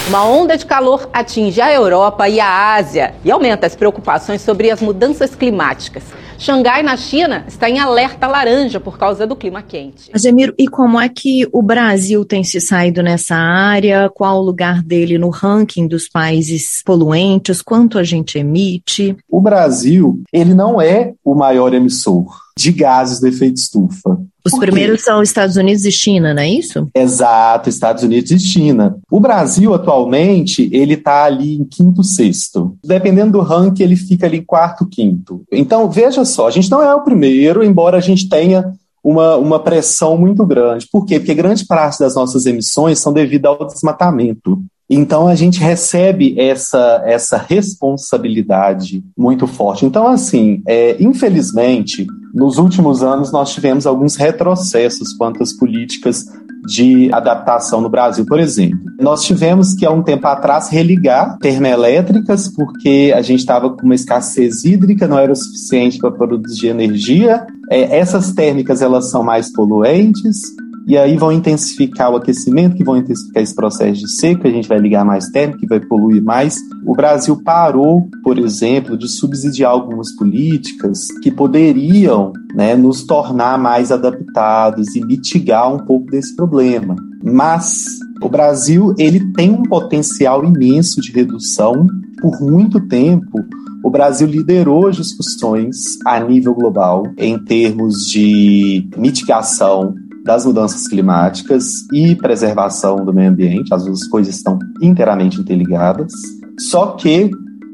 Uma 0.09 0.25
onda 0.25 0.59
de 0.59 0.67
calor 0.67 1.09
atinge 1.13 1.61
a 1.61 1.73
Europa 1.73 2.29
e 2.29 2.41
a 2.41 2.75
Ásia 2.75 3.15
e 3.25 3.31
aumenta 3.31 3.69
as 3.69 3.77
preocupações 3.77 4.43
sobre 4.43 4.69
as 4.69 4.83
mudanças 4.83 5.37
climáticas. 5.37 6.03
Xangai, 6.37 6.83
na 6.83 6.97
China, 6.97 7.45
está 7.47 7.71
em 7.71 7.79
alerta 7.79 8.27
laranja 8.27 8.81
por 8.81 8.99
causa 8.99 9.29
do 9.29 9.37
clima 9.37 9.63
quente. 9.63 10.11
Ademiro, 10.13 10.53
e 10.59 10.67
como 10.67 11.01
é 11.01 11.09
que 11.09 11.49
o 11.53 11.63
Brasil 11.63 12.25
tem 12.25 12.43
se 12.43 12.61
saído 12.61 13.01
nessa 13.01 13.37
área? 13.37 14.11
Qual 14.13 14.39
o 14.39 14.43
lugar 14.43 14.83
dele 14.83 15.19
no 15.19 15.31
ranking 15.31 15.87
dos 15.87 16.09
países 16.09 16.83
poluentes? 16.85 17.63
Quanto 17.63 17.97
a 17.97 18.03
gente 18.03 18.39
emite? 18.39 19.17
O 19.31 19.41
Brasil, 19.41 20.21
ele 20.33 20.53
não 20.53 20.83
é 20.83 21.13
o 21.25 21.33
maior 21.33 21.73
emissor 21.73 22.42
de 22.57 22.73
gases 22.73 23.21
do 23.21 23.27
efeito 23.27 23.57
estufa. 23.57 24.19
Os 24.45 24.59
primeiros 24.59 25.03
são 25.03 25.23
Estados 25.23 25.57
Unidos 25.57 25.85
e 25.85 25.93
China, 25.93 26.35
não 26.35 26.43
é 26.43 26.49
isso? 26.49 26.89
Exato, 26.95 27.69
Estados 27.69 28.03
Unidos 28.03 28.31
e 28.33 28.39
China. 28.41 28.97
O 29.11 29.21
Brasil, 29.21 29.73
atualmente, 29.73 30.69
ele 30.73 30.95
está 30.95 31.25
ali 31.25 31.55
em 31.55 31.65
quinto, 31.65 32.03
sexto. 32.03 32.77
Dependendo 32.85 33.33
do 33.33 33.41
ranking, 33.41 33.85
ele 33.85 33.95
fica 33.95 34.27
ali 34.27 34.39
em 34.39 34.45
quarto, 34.45 34.87
quinto. 34.87 35.43
Então, 35.53 35.89
veja 35.89 36.25
só, 36.25 36.49
a 36.49 36.51
gente 36.51 36.71
não 36.71 36.83
é 36.83 36.93
o 36.93 37.05
primeiro, 37.05 37.63
embora 37.63 37.99
a 37.99 38.01
gente 38.01 38.29
tenha 38.29 38.73
uma, 39.03 39.37
uma 39.37 39.61
pressão 39.61 40.17
muito 40.17 40.45
grande. 40.45 40.89
Por 40.91 41.07
quê? 41.07 41.19
Porque 41.21 41.35
grande 41.35 41.65
parte 41.65 42.01
das 42.01 42.15
nossas 42.15 42.45
emissões 42.47 42.99
são 42.99 43.13
devido 43.13 43.47
ao 43.47 43.67
desmatamento. 43.67 44.61
Então 44.89 45.27
a 45.27 45.35
gente 45.35 45.59
recebe 45.59 46.39
essa, 46.39 47.03
essa 47.07 47.39
responsabilidade 47.39 49.03
muito 49.17 49.47
forte. 49.47 49.87
Então, 49.87 50.07
assim, 50.07 50.63
é, 50.67 51.03
infelizmente, 51.03 52.07
nos 52.35 52.59
últimos 52.59 53.03
anos 53.03 53.31
nós 53.31 53.53
tivemos 53.53 53.87
alguns 53.87 54.17
retrocessos 54.17 55.13
quanto 55.15 55.43
às 55.43 55.53
políticas 55.53 56.25
de 56.65 57.13
adaptação 57.13 57.81
no 57.81 57.89
Brasil, 57.89 58.25
por 58.25 58.39
exemplo. 58.39 58.79
Nós 59.01 59.25
tivemos 59.25 59.75
que, 59.75 59.85
há 59.85 59.91
um 59.91 60.03
tempo 60.03 60.27
atrás, 60.27 60.69
religar 60.69 61.37
termoelétricas, 61.39 62.49
porque 62.49 63.13
a 63.15 63.21
gente 63.21 63.41
estava 63.41 63.69
com 63.71 63.85
uma 63.85 63.95
escassez 63.95 64.65
hídrica, 64.65 65.09
não 65.09 65.19
era 65.19 65.33
o 65.33 65.37
suficiente 65.37 65.99
para 65.99 66.13
produzir 66.13 66.69
energia. 66.69 67.45
É, 67.69 67.99
essas 67.99 68.33
térmicas 68.33 68.81
elas 68.81 69.11
são 69.11 69.25
mais 69.25 69.53
poluentes, 69.53 70.41
e 70.87 70.97
aí 70.99 71.17
vão 71.17 71.31
intensificar 71.31 72.11
o 72.11 72.17
aquecimento, 72.17 72.77
que 72.77 72.85
vão 72.85 72.97
intensificar 72.97 73.43
esse 73.43 73.55
processo 73.55 74.01
de 74.01 74.11
seca, 74.11 74.49
a 74.49 74.51
gente 74.51 74.69
vai 74.69 74.79
ligar 74.79 75.05
mais 75.05 75.29
térmico, 75.29 75.61
que 75.61 75.67
vai 75.67 75.81
poluir 75.81 76.23
mais. 76.23 76.57
O 76.85 76.95
Brasil 76.95 77.41
parou, 77.43 78.09
por 78.23 78.39
exemplo, 78.39 78.97
de 78.97 79.09
subsidiar 79.09 79.71
algumas 79.71 80.13
políticas 80.17 81.07
que 81.23 81.31
poderiam 81.31 82.33
né, 82.55 82.75
nos 82.75 83.05
tornar 83.05 83.59
mais 83.59 83.93
adaptados 83.93 84.97
e 84.97 85.05
mitigar 85.05 85.73
um 85.73 85.79
pouco 85.79 86.11
desse 86.11 86.35
problema. 86.35 86.97
Mas 87.23 87.85
o 88.21 88.29
Brasil 88.29 88.95
ele 88.99 89.33
tem 89.33 89.51
um 89.51 89.63
potencial 89.63 90.45
imenso 90.45 91.01
de 91.01 91.13
redução 91.13 91.87
por 92.21 92.41
muito 92.41 92.81
tempo 92.89 93.39
o 93.85 93.91
Brasil 93.91 94.29
liderou 94.29 94.91
discussões 94.93 95.99
a 96.07 96.21
nível 96.21 96.55
global 96.55 97.03
em 97.19 97.37
termos 97.37 98.07
de 98.07 98.89
mitigação 98.97 99.95
das 100.25 100.47
mudanças 100.47 100.87
climáticas 100.87 101.87
e 101.93 102.15
preservação 102.15 103.05
do 103.05 103.13
meio 103.13 103.31
ambiente, 103.31 103.75
as 103.75 103.85
duas 103.85 104.07
coisas 104.07 104.37
estão 104.37 104.59
inteiramente 104.81 105.41
interligadas. 105.41 106.13
Só 106.59 106.93
que 106.93 107.31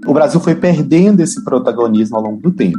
o 0.07 0.13
Brasil 0.13 0.41
foi 0.41 0.55
perdendo 0.55 1.21
esse 1.21 1.43
protagonismo 1.45 2.17
ao 2.17 2.23
longo 2.23 2.41
do 2.41 2.51
tempo. 2.51 2.79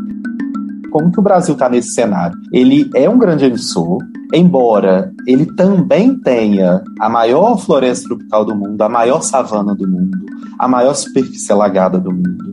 Como 0.92 1.12
que 1.12 1.20
o 1.20 1.24
Brasil 1.24 1.54
está 1.54 1.70
nesse 1.70 1.92
cenário? 1.92 2.36
Ele 2.52 2.90
é 2.96 3.08
um 3.08 3.20
grande 3.20 3.46
emissor, 3.46 4.00
embora 4.34 5.14
ele 5.28 5.46
também 5.46 6.18
tenha 6.18 6.84
a 7.00 7.08
maior 7.08 7.58
floresta 7.58 8.08
tropical 8.08 8.44
do 8.44 8.56
mundo, 8.56 8.82
a 8.82 8.90
maior 8.90 9.22
savana 9.22 9.76
do 9.76 9.88
mundo, 9.88 10.18
a 10.58 10.68
maior 10.68 10.96
superfície 10.96 11.52
alagada 11.52 12.00
do 12.00 12.12
mundo. 12.12 12.50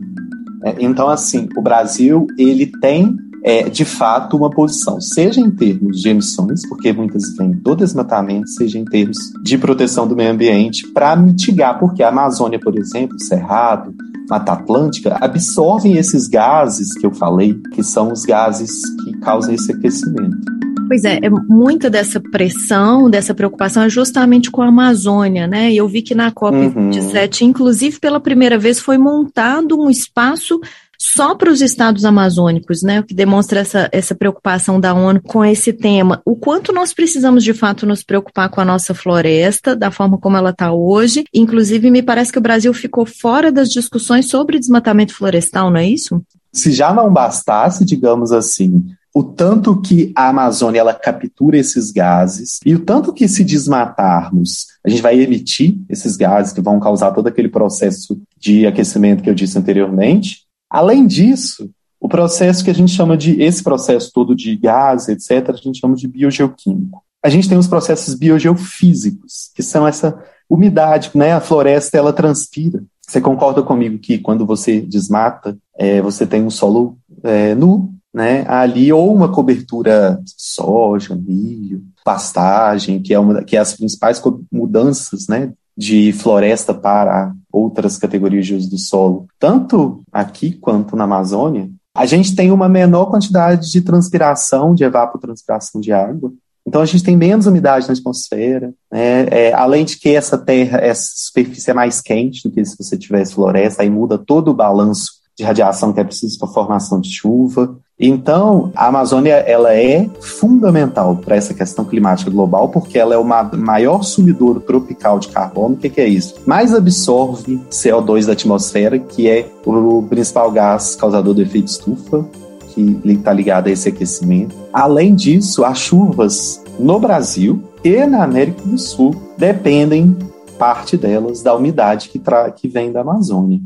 É, 0.63 0.75
então, 0.79 1.07
assim, 1.09 1.49
o 1.57 1.61
Brasil 1.61 2.27
ele 2.37 2.67
tem 2.79 3.17
é, 3.47 3.69
de 3.69 3.85
fato, 3.85 4.35
uma 4.35 4.49
posição, 4.49 4.99
seja 4.99 5.39
em 5.39 5.49
termos 5.49 6.01
de 6.01 6.09
emissões, 6.09 6.67
porque 6.67 6.91
muitas 6.91 7.33
vêm 7.37 7.51
do 7.51 7.77
desmatamento, 7.77 8.49
seja 8.49 8.77
em 8.77 8.83
termos 8.83 9.17
de 9.41 9.57
proteção 9.57 10.05
do 10.05 10.17
meio 10.17 10.31
ambiente, 10.31 10.85
para 10.91 11.15
mitigar, 11.15 11.79
porque 11.79 12.03
a 12.03 12.09
Amazônia, 12.09 12.59
por 12.59 12.77
exemplo, 12.77 13.17
Cerrado, 13.17 13.95
Mata 14.29 14.51
Atlântica, 14.51 15.17
absorvem 15.21 15.95
esses 15.95 16.27
gases 16.27 16.93
que 16.93 17.05
eu 17.05 17.11
falei, 17.13 17.57
que 17.73 17.81
são 17.81 18.11
os 18.11 18.25
gases 18.25 18.81
que 19.01 19.17
causam 19.19 19.53
esse 19.53 19.71
aquecimento. 19.71 20.57
Pois 20.89 21.05
é, 21.05 21.19
é, 21.21 21.29
muita 21.29 21.89
dessa 21.89 22.19
pressão, 22.19 23.09
dessa 23.09 23.33
preocupação 23.33 23.83
é 23.83 23.89
justamente 23.89 24.51
com 24.51 24.61
a 24.61 24.67
Amazônia, 24.67 25.47
né? 25.47 25.71
E 25.71 25.77
eu 25.77 25.87
vi 25.87 26.01
que 26.01 26.15
na 26.15 26.31
COP27, 26.31 27.41
uhum. 27.41 27.47
inclusive 27.47 27.99
pela 27.99 28.19
primeira 28.19 28.57
vez, 28.57 28.79
foi 28.79 28.97
montado 28.97 29.79
um 29.79 29.89
espaço 29.89 30.59
só 30.99 31.35
para 31.35 31.51
os 31.51 31.61
estados 31.61 32.05
amazônicos, 32.05 32.81
né? 32.81 32.99
O 32.99 33.03
que 33.03 33.13
demonstra 33.13 33.59
essa, 33.59 33.89
essa 33.91 34.15
preocupação 34.15 34.79
da 34.79 34.93
ONU 34.93 35.21
com 35.21 35.45
esse 35.45 35.71
tema. 35.71 36.21
O 36.25 36.35
quanto 36.35 36.73
nós 36.73 36.93
precisamos 36.93 37.43
de 37.43 37.53
fato 37.53 37.85
nos 37.85 38.03
preocupar 38.03 38.49
com 38.49 38.59
a 38.59 38.65
nossa 38.65 38.93
floresta, 38.93 39.75
da 39.75 39.91
forma 39.91 40.17
como 40.17 40.37
ela 40.37 40.49
está 40.49 40.71
hoje. 40.71 41.23
Inclusive, 41.33 41.91
me 41.91 42.01
parece 42.01 42.31
que 42.31 42.39
o 42.39 42.41
Brasil 42.41 42.73
ficou 42.73 43.05
fora 43.05 43.51
das 43.51 43.69
discussões 43.69 44.27
sobre 44.27 44.59
desmatamento 44.59 45.13
florestal, 45.13 45.69
não 45.69 45.79
é 45.79 45.87
isso? 45.87 46.21
Se 46.51 46.71
já 46.71 46.93
não 46.93 47.11
bastasse, 47.11 47.85
digamos 47.85 48.31
assim, 48.31 48.83
o 49.17 49.23
tanto 49.23 49.81
que 49.81 50.11
a 50.15 50.29
Amazônia 50.29 50.79
ela 50.79 50.93
captura 50.93 51.57
esses 51.57 51.91
gases 51.91 52.59
e 52.65 52.75
o 52.75 52.79
tanto 52.79 53.11
que 53.11 53.27
se 53.27 53.43
desmatarmos, 53.43 54.67
a 54.85 54.89
gente 54.89 55.01
vai 55.01 55.19
emitir 55.19 55.75
esses 55.89 56.15
gases 56.15 56.53
que 56.53 56.61
vão 56.61 56.79
causar 56.79 57.11
todo 57.11 57.25
aquele 57.25 57.49
processo 57.49 58.19
de 58.39 58.67
aquecimento 58.67 59.23
que 59.23 59.29
eu 59.29 59.33
disse 59.33 59.57
anteriormente. 59.57 60.46
Além 60.69 61.07
disso, 61.07 61.69
o 61.99 62.07
processo 62.07 62.63
que 62.63 62.69
a 62.69 62.73
gente 62.73 62.91
chama 62.91 63.17
de, 63.17 63.41
esse 63.41 63.63
processo 63.63 64.11
todo 64.13 64.35
de 64.35 64.55
gás, 64.55 65.07
etc., 65.07 65.49
a 65.49 65.53
gente 65.53 65.79
chama 65.79 65.95
de 65.95 66.07
biogeoquímico. 66.07 67.03
A 67.23 67.29
gente 67.29 67.49
tem 67.49 67.57
os 67.57 67.67
processos 67.67 68.13
biogeofísicos, 68.13 69.51
que 69.55 69.63
são 69.63 69.87
essa 69.87 70.17
umidade, 70.49 71.11
né? 71.15 71.33
A 71.33 71.41
floresta, 71.41 71.97
ela 71.97 72.13
transpira. 72.13 72.83
Você 73.01 73.19
concorda 73.19 73.63
comigo 73.63 73.97
que 73.97 74.17
quando 74.17 74.45
você 74.45 74.79
desmata, 74.81 75.57
é, 75.77 76.01
você 76.01 76.25
tem 76.27 76.43
um 76.43 76.49
solo 76.49 76.97
é, 77.23 77.55
nu, 77.55 77.93
né? 78.13 78.45
Ali, 78.47 78.93
ou 78.93 79.13
uma 79.13 79.31
cobertura 79.31 80.21
soja, 80.25 81.15
milho, 81.15 81.83
pastagem, 82.05 83.01
que 83.01 83.13
é, 83.13 83.19
uma, 83.19 83.43
que 83.43 83.57
é 83.57 83.59
as 83.59 83.73
principais 83.73 84.21
mudanças, 84.51 85.27
né? 85.27 85.51
de 85.77 86.11
floresta 86.11 86.73
para 86.73 87.33
outras 87.51 87.97
categorias 87.97 88.45
de 88.45 88.55
uso 88.55 88.69
do 88.69 88.77
solo, 88.77 89.27
tanto 89.39 90.01
aqui 90.11 90.51
quanto 90.51 90.95
na 90.95 91.05
Amazônia, 91.05 91.69
a 91.95 92.05
gente 92.05 92.35
tem 92.35 92.51
uma 92.51 92.69
menor 92.69 93.07
quantidade 93.07 93.71
de 93.71 93.81
transpiração, 93.81 94.75
de 94.75 94.83
evapotranspiração 94.83 95.81
de 95.81 95.91
água. 95.91 96.31
Então 96.65 96.81
a 96.81 96.85
gente 96.85 97.03
tem 97.03 97.15
menos 97.15 97.47
umidade 97.47 97.87
na 97.87 97.93
atmosfera, 97.93 98.73
né? 98.91 99.25
É, 99.31 99.53
além 99.53 99.85
de 99.85 99.97
que 99.97 100.09
essa 100.09 100.37
terra, 100.37 100.77
essa 100.79 101.13
superfície 101.15 101.71
é 101.71 101.73
mais 101.73 102.01
quente 102.01 102.43
do 102.43 102.53
que 102.53 102.63
se 102.63 102.77
você 102.77 102.97
tivesse 102.97 103.33
floresta, 103.33 103.81
aí 103.81 103.89
muda 103.89 104.17
todo 104.17 104.49
o 104.49 104.53
balanço 104.53 105.13
de 105.35 105.43
radiação 105.43 105.93
que 105.93 105.99
é 105.99 106.03
preciso 106.03 106.37
para 106.37 106.49
a 106.49 106.53
formação 106.53 106.99
de 106.99 107.09
chuva. 107.09 107.79
Então, 107.99 108.71
a 108.75 108.87
Amazônia 108.87 109.33
ela 109.33 109.73
é 109.73 110.07
fundamental 110.21 111.15
para 111.15 111.35
essa 111.35 111.51
questão 111.51 111.83
climática 111.83 112.29
global, 112.29 112.69
porque 112.69 112.99
ela 112.99 113.15
é 113.15 113.17
o 113.17 113.23
maior 113.23 114.03
sumidouro 114.03 114.59
tropical 114.59 115.17
de 115.17 115.29
carbono. 115.29 115.73
O 115.73 115.77
que, 115.77 115.89
que 115.89 116.01
é 116.01 116.07
isso? 116.07 116.35
Mais 116.45 116.75
absorve 116.75 117.59
CO2 117.71 118.27
da 118.27 118.33
atmosfera, 118.33 118.99
que 118.99 119.27
é 119.27 119.49
o 119.65 120.03
principal 120.03 120.51
gás 120.51 120.95
causador 120.95 121.33
do 121.33 121.41
efeito 121.41 121.69
estufa, 121.69 122.23
que 122.67 123.01
está 123.05 123.33
ligado 123.33 123.65
a 123.65 123.71
esse 123.71 123.89
aquecimento. 123.89 124.55
Além 124.71 125.15
disso, 125.15 125.65
as 125.65 125.79
chuvas 125.79 126.63
no 126.77 126.99
Brasil 126.99 127.63
e 127.83 128.05
na 128.05 128.23
América 128.23 128.61
do 128.63 128.77
Sul 128.77 129.15
dependem 129.35 130.15
parte 130.57 130.97
delas 130.97 131.41
da 131.41 131.55
umidade 131.55 132.09
que, 132.09 132.21
que 132.55 132.67
vem 132.67 132.91
da 132.91 133.01
Amazônia. 133.01 133.59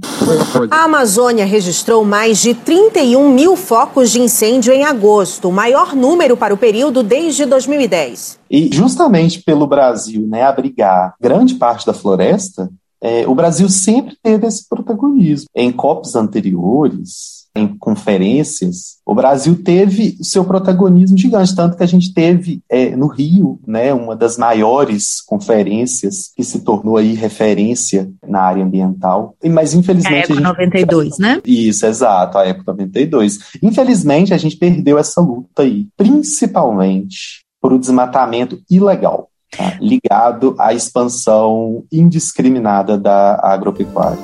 A 0.69 0.83
Amazônia 0.83 1.45
registrou 1.45 2.03
mais 2.03 2.39
de 2.39 2.53
31 2.53 3.29
mil 3.29 3.55
focos 3.55 4.11
de 4.11 4.19
incêndio 4.19 4.73
em 4.73 4.83
agosto, 4.83 5.49
o 5.49 5.51
maior 5.51 5.95
número 5.95 6.35
para 6.35 6.53
o 6.53 6.57
período 6.57 7.01
desde 7.01 7.45
2010. 7.45 8.39
E 8.49 8.69
justamente 8.73 9.41
pelo 9.41 9.65
Brasil 9.65 10.27
né, 10.27 10.43
abrigar 10.43 11.15
grande 11.19 11.55
parte 11.55 11.85
da 11.85 11.93
floresta, 11.93 12.69
É, 13.03 13.27
o 13.27 13.33
Brasil 13.33 13.67
sempre 13.67 14.15
teve 14.21 14.45
esse 14.45 14.69
protagonismo. 14.69 15.47
Em 15.55 15.71
COPs 15.71 16.15
anteriores, 16.15 17.40
em 17.55 17.67
conferências, 17.67 18.97
o 19.05 19.13
Brasil 19.13 19.61
teve 19.61 20.17
seu 20.21 20.45
protagonismo 20.45 21.17
gigante, 21.17 21.55
tanto 21.55 21.75
que 21.75 21.83
a 21.83 21.87
gente 21.87 22.13
teve 22.13 22.61
é, 22.69 22.95
no 22.95 23.07
Rio, 23.07 23.59
né, 23.67 23.93
uma 23.93 24.15
das 24.15 24.37
maiores 24.37 25.21
conferências 25.21 26.31
que 26.35 26.43
se 26.43 26.61
tornou 26.61 26.97
aí 26.97 27.13
referência 27.13 28.09
na 28.25 28.41
área 28.41 28.63
ambiental. 28.63 29.35
Mas 29.43 29.73
infelizmente 29.73 30.15
a 30.15 30.19
época 30.19 30.33
a 30.33 30.35
gente... 30.35 30.45
92, 30.45 31.17
né? 31.17 31.41
Isso, 31.45 31.85
exato, 31.85 32.37
a 32.37 32.45
época 32.45 32.71
92. 32.71 33.39
Infelizmente 33.61 34.33
a 34.33 34.37
gente 34.37 34.55
perdeu 34.55 34.97
essa 34.97 35.19
luta 35.19 35.63
aí, 35.63 35.87
principalmente 35.97 37.41
por 37.61 37.73
o 37.73 37.79
desmatamento 37.79 38.59
ilegal. 38.69 39.27
Tá, 39.55 39.77
ligado 39.81 40.55
à 40.57 40.73
expansão 40.73 41.83
indiscriminada 41.91 42.97
da 42.97 43.37
agropecuária. 43.43 44.17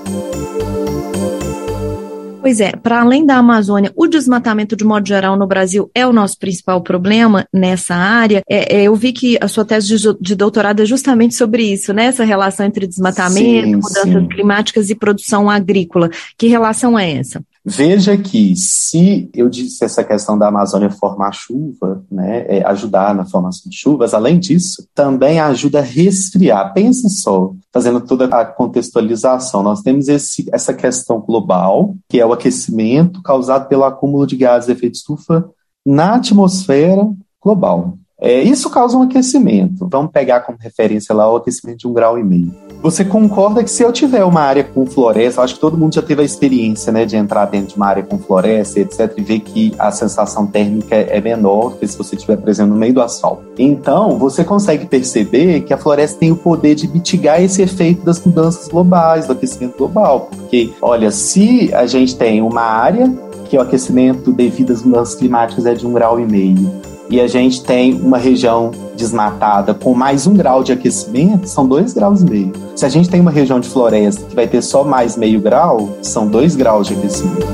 Pois 2.39 2.59
é, 2.59 2.71
para 2.71 3.01
além 3.01 3.25
da 3.25 3.35
Amazônia, 3.37 3.91
o 3.95 4.07
desmatamento 4.07 4.75
de 4.75 4.83
modo 4.83 5.07
geral 5.07 5.35
no 5.35 5.47
Brasil 5.47 5.89
é 5.93 6.05
o 6.05 6.13
nosso 6.13 6.37
principal 6.37 6.81
problema 6.81 7.47
nessa 7.53 7.95
área. 7.95 8.43
É, 8.49 8.77
é, 8.77 8.83
eu 8.83 8.95
vi 8.95 9.11
que 9.11 9.37
a 9.41 9.47
sua 9.47 9.65
tese 9.65 9.97
de, 9.97 10.17
de, 10.19 10.35
doutorado 10.35 10.81
é 10.81 10.85
justamente 10.85 11.35
sobre 11.35 11.63
isso, 11.63 11.93
né? 11.93 12.05
Essa 12.05 12.23
relação 12.23 12.65
entre 12.65 12.87
desmatamento, 12.87 13.67
sim, 13.67 13.75
mudanças 13.75 14.21
sim. 14.21 14.27
climáticas 14.27 14.89
e 14.89 14.95
produção 14.95 15.49
agrícola. 15.49 16.09
Que 16.37 16.47
relação 16.47 16.97
é 16.97 17.17
essa? 17.17 17.43
Veja 17.69 18.17
que 18.17 18.55
se 18.55 19.29
eu 19.33 19.49
disse 19.49 19.83
essa 19.83 20.01
questão 20.01 20.39
da 20.39 20.47
Amazônia 20.47 20.89
formar 20.89 21.33
chuva, 21.33 22.01
né, 22.09 22.45
é 22.47 22.65
ajudar 22.65 23.13
na 23.13 23.25
formação 23.25 23.69
de 23.69 23.75
chuvas, 23.75 24.13
além 24.13 24.39
disso, 24.39 24.87
também 24.95 25.41
ajuda 25.41 25.79
a 25.79 25.81
resfriar. 25.81 26.73
Pense 26.73 27.09
só, 27.09 27.53
fazendo 27.73 27.99
toda 27.99 28.23
a 28.27 28.45
contextualização, 28.45 29.63
nós 29.63 29.81
temos 29.81 30.07
esse, 30.07 30.47
essa 30.53 30.73
questão 30.73 31.19
global, 31.19 31.93
que 32.07 32.21
é 32.21 32.25
o 32.25 32.31
aquecimento 32.31 33.21
causado 33.21 33.67
pelo 33.67 33.83
acúmulo 33.83 34.25
de 34.25 34.37
gases 34.37 34.67
de 34.67 34.71
efeito 34.71 34.95
estufa 34.95 35.49
na 35.85 36.15
atmosfera 36.15 37.05
global. 37.43 37.97
É, 38.19 38.41
isso 38.41 38.69
causa 38.69 38.97
um 38.97 39.03
aquecimento. 39.03 39.87
Vamos 39.89 40.11
pegar 40.11 40.39
como 40.39 40.57
referência 40.59 41.13
lá 41.13 41.31
o 41.31 41.35
aquecimento 41.35 41.77
de 41.77 41.87
um 41.87 41.93
grau 41.93 42.17
e 42.17 42.23
meio. 42.23 42.51
Você 42.81 43.05
concorda 43.05 43.63
que 43.63 43.69
se 43.69 43.83
eu 43.83 43.91
tiver 43.91 44.23
uma 44.23 44.41
área 44.41 44.63
com 44.63 44.85
floresta, 44.85 45.41
acho 45.41 45.55
que 45.55 45.59
todo 45.59 45.77
mundo 45.77 45.93
já 45.93 46.01
teve 46.01 46.21
a 46.21 46.25
experiência 46.25 46.91
né, 46.91 47.05
de 47.05 47.15
entrar 47.15 47.45
dentro 47.45 47.69
de 47.69 47.75
uma 47.75 47.87
área 47.87 48.03
com 48.03 48.17
floresta, 48.17 48.79
etc., 48.79 49.13
e 49.17 49.21
ver 49.21 49.39
que 49.41 49.73
a 49.77 49.91
sensação 49.91 50.47
térmica 50.47 50.95
é 50.95 51.19
menor 51.21 51.71
do 51.71 51.77
que 51.77 51.87
se 51.87 51.97
você 51.97 52.15
estiver 52.15 52.37
presente 52.37 52.69
no 52.69 52.75
meio 52.75 52.93
do 52.93 53.01
asfalto. 53.01 53.43
Então, 53.57 54.17
você 54.17 54.43
consegue 54.43 54.85
perceber 54.85 55.61
que 55.61 55.73
a 55.73 55.77
floresta 55.77 56.19
tem 56.19 56.31
o 56.31 56.35
poder 56.35 56.75
de 56.75 56.87
mitigar 56.87 57.41
esse 57.41 57.61
efeito 57.61 58.03
das 58.03 58.23
mudanças 58.23 58.67
globais, 58.67 59.27
do 59.27 59.33
aquecimento 59.33 59.77
global. 59.77 60.29
Porque, 60.35 60.71
olha, 60.81 61.11
se 61.11 61.73
a 61.73 61.85
gente 61.85 62.15
tem 62.15 62.41
uma 62.41 62.61
área 62.61 63.11
que 63.45 63.57
o 63.57 63.61
aquecimento 63.61 64.31
devido 64.31 64.73
às 64.73 64.83
mudanças 64.83 65.15
climáticas 65.15 65.65
é 65.65 65.73
de 65.73 65.85
um 65.85 65.93
grau 65.93 66.19
e 66.19 66.25
meio, 66.25 66.69
e 67.09 67.21
a 67.21 67.27
gente 67.27 67.63
tem 67.63 67.93
uma 67.93 68.17
região 68.17 68.71
desmatada 68.95 69.73
com 69.73 69.93
mais 69.93 70.27
um 70.27 70.33
grau 70.33 70.63
de 70.63 70.73
aquecimento, 70.73 71.47
são 71.47 71.67
dois 71.67 71.93
graus 71.93 72.21
e 72.21 72.25
meio. 72.25 72.53
Se 72.75 72.85
a 72.85 72.89
gente 72.89 73.09
tem 73.09 73.21
uma 73.21 73.31
região 73.31 73.59
de 73.59 73.69
floresta 73.69 74.25
que 74.25 74.35
vai 74.35 74.47
ter 74.47 74.61
só 74.61 74.83
mais 74.83 75.15
meio 75.15 75.39
grau, 75.39 75.97
são 76.01 76.27
dois 76.27 76.55
graus 76.55 76.87
de 76.87 76.95
aquecimento. 76.95 77.47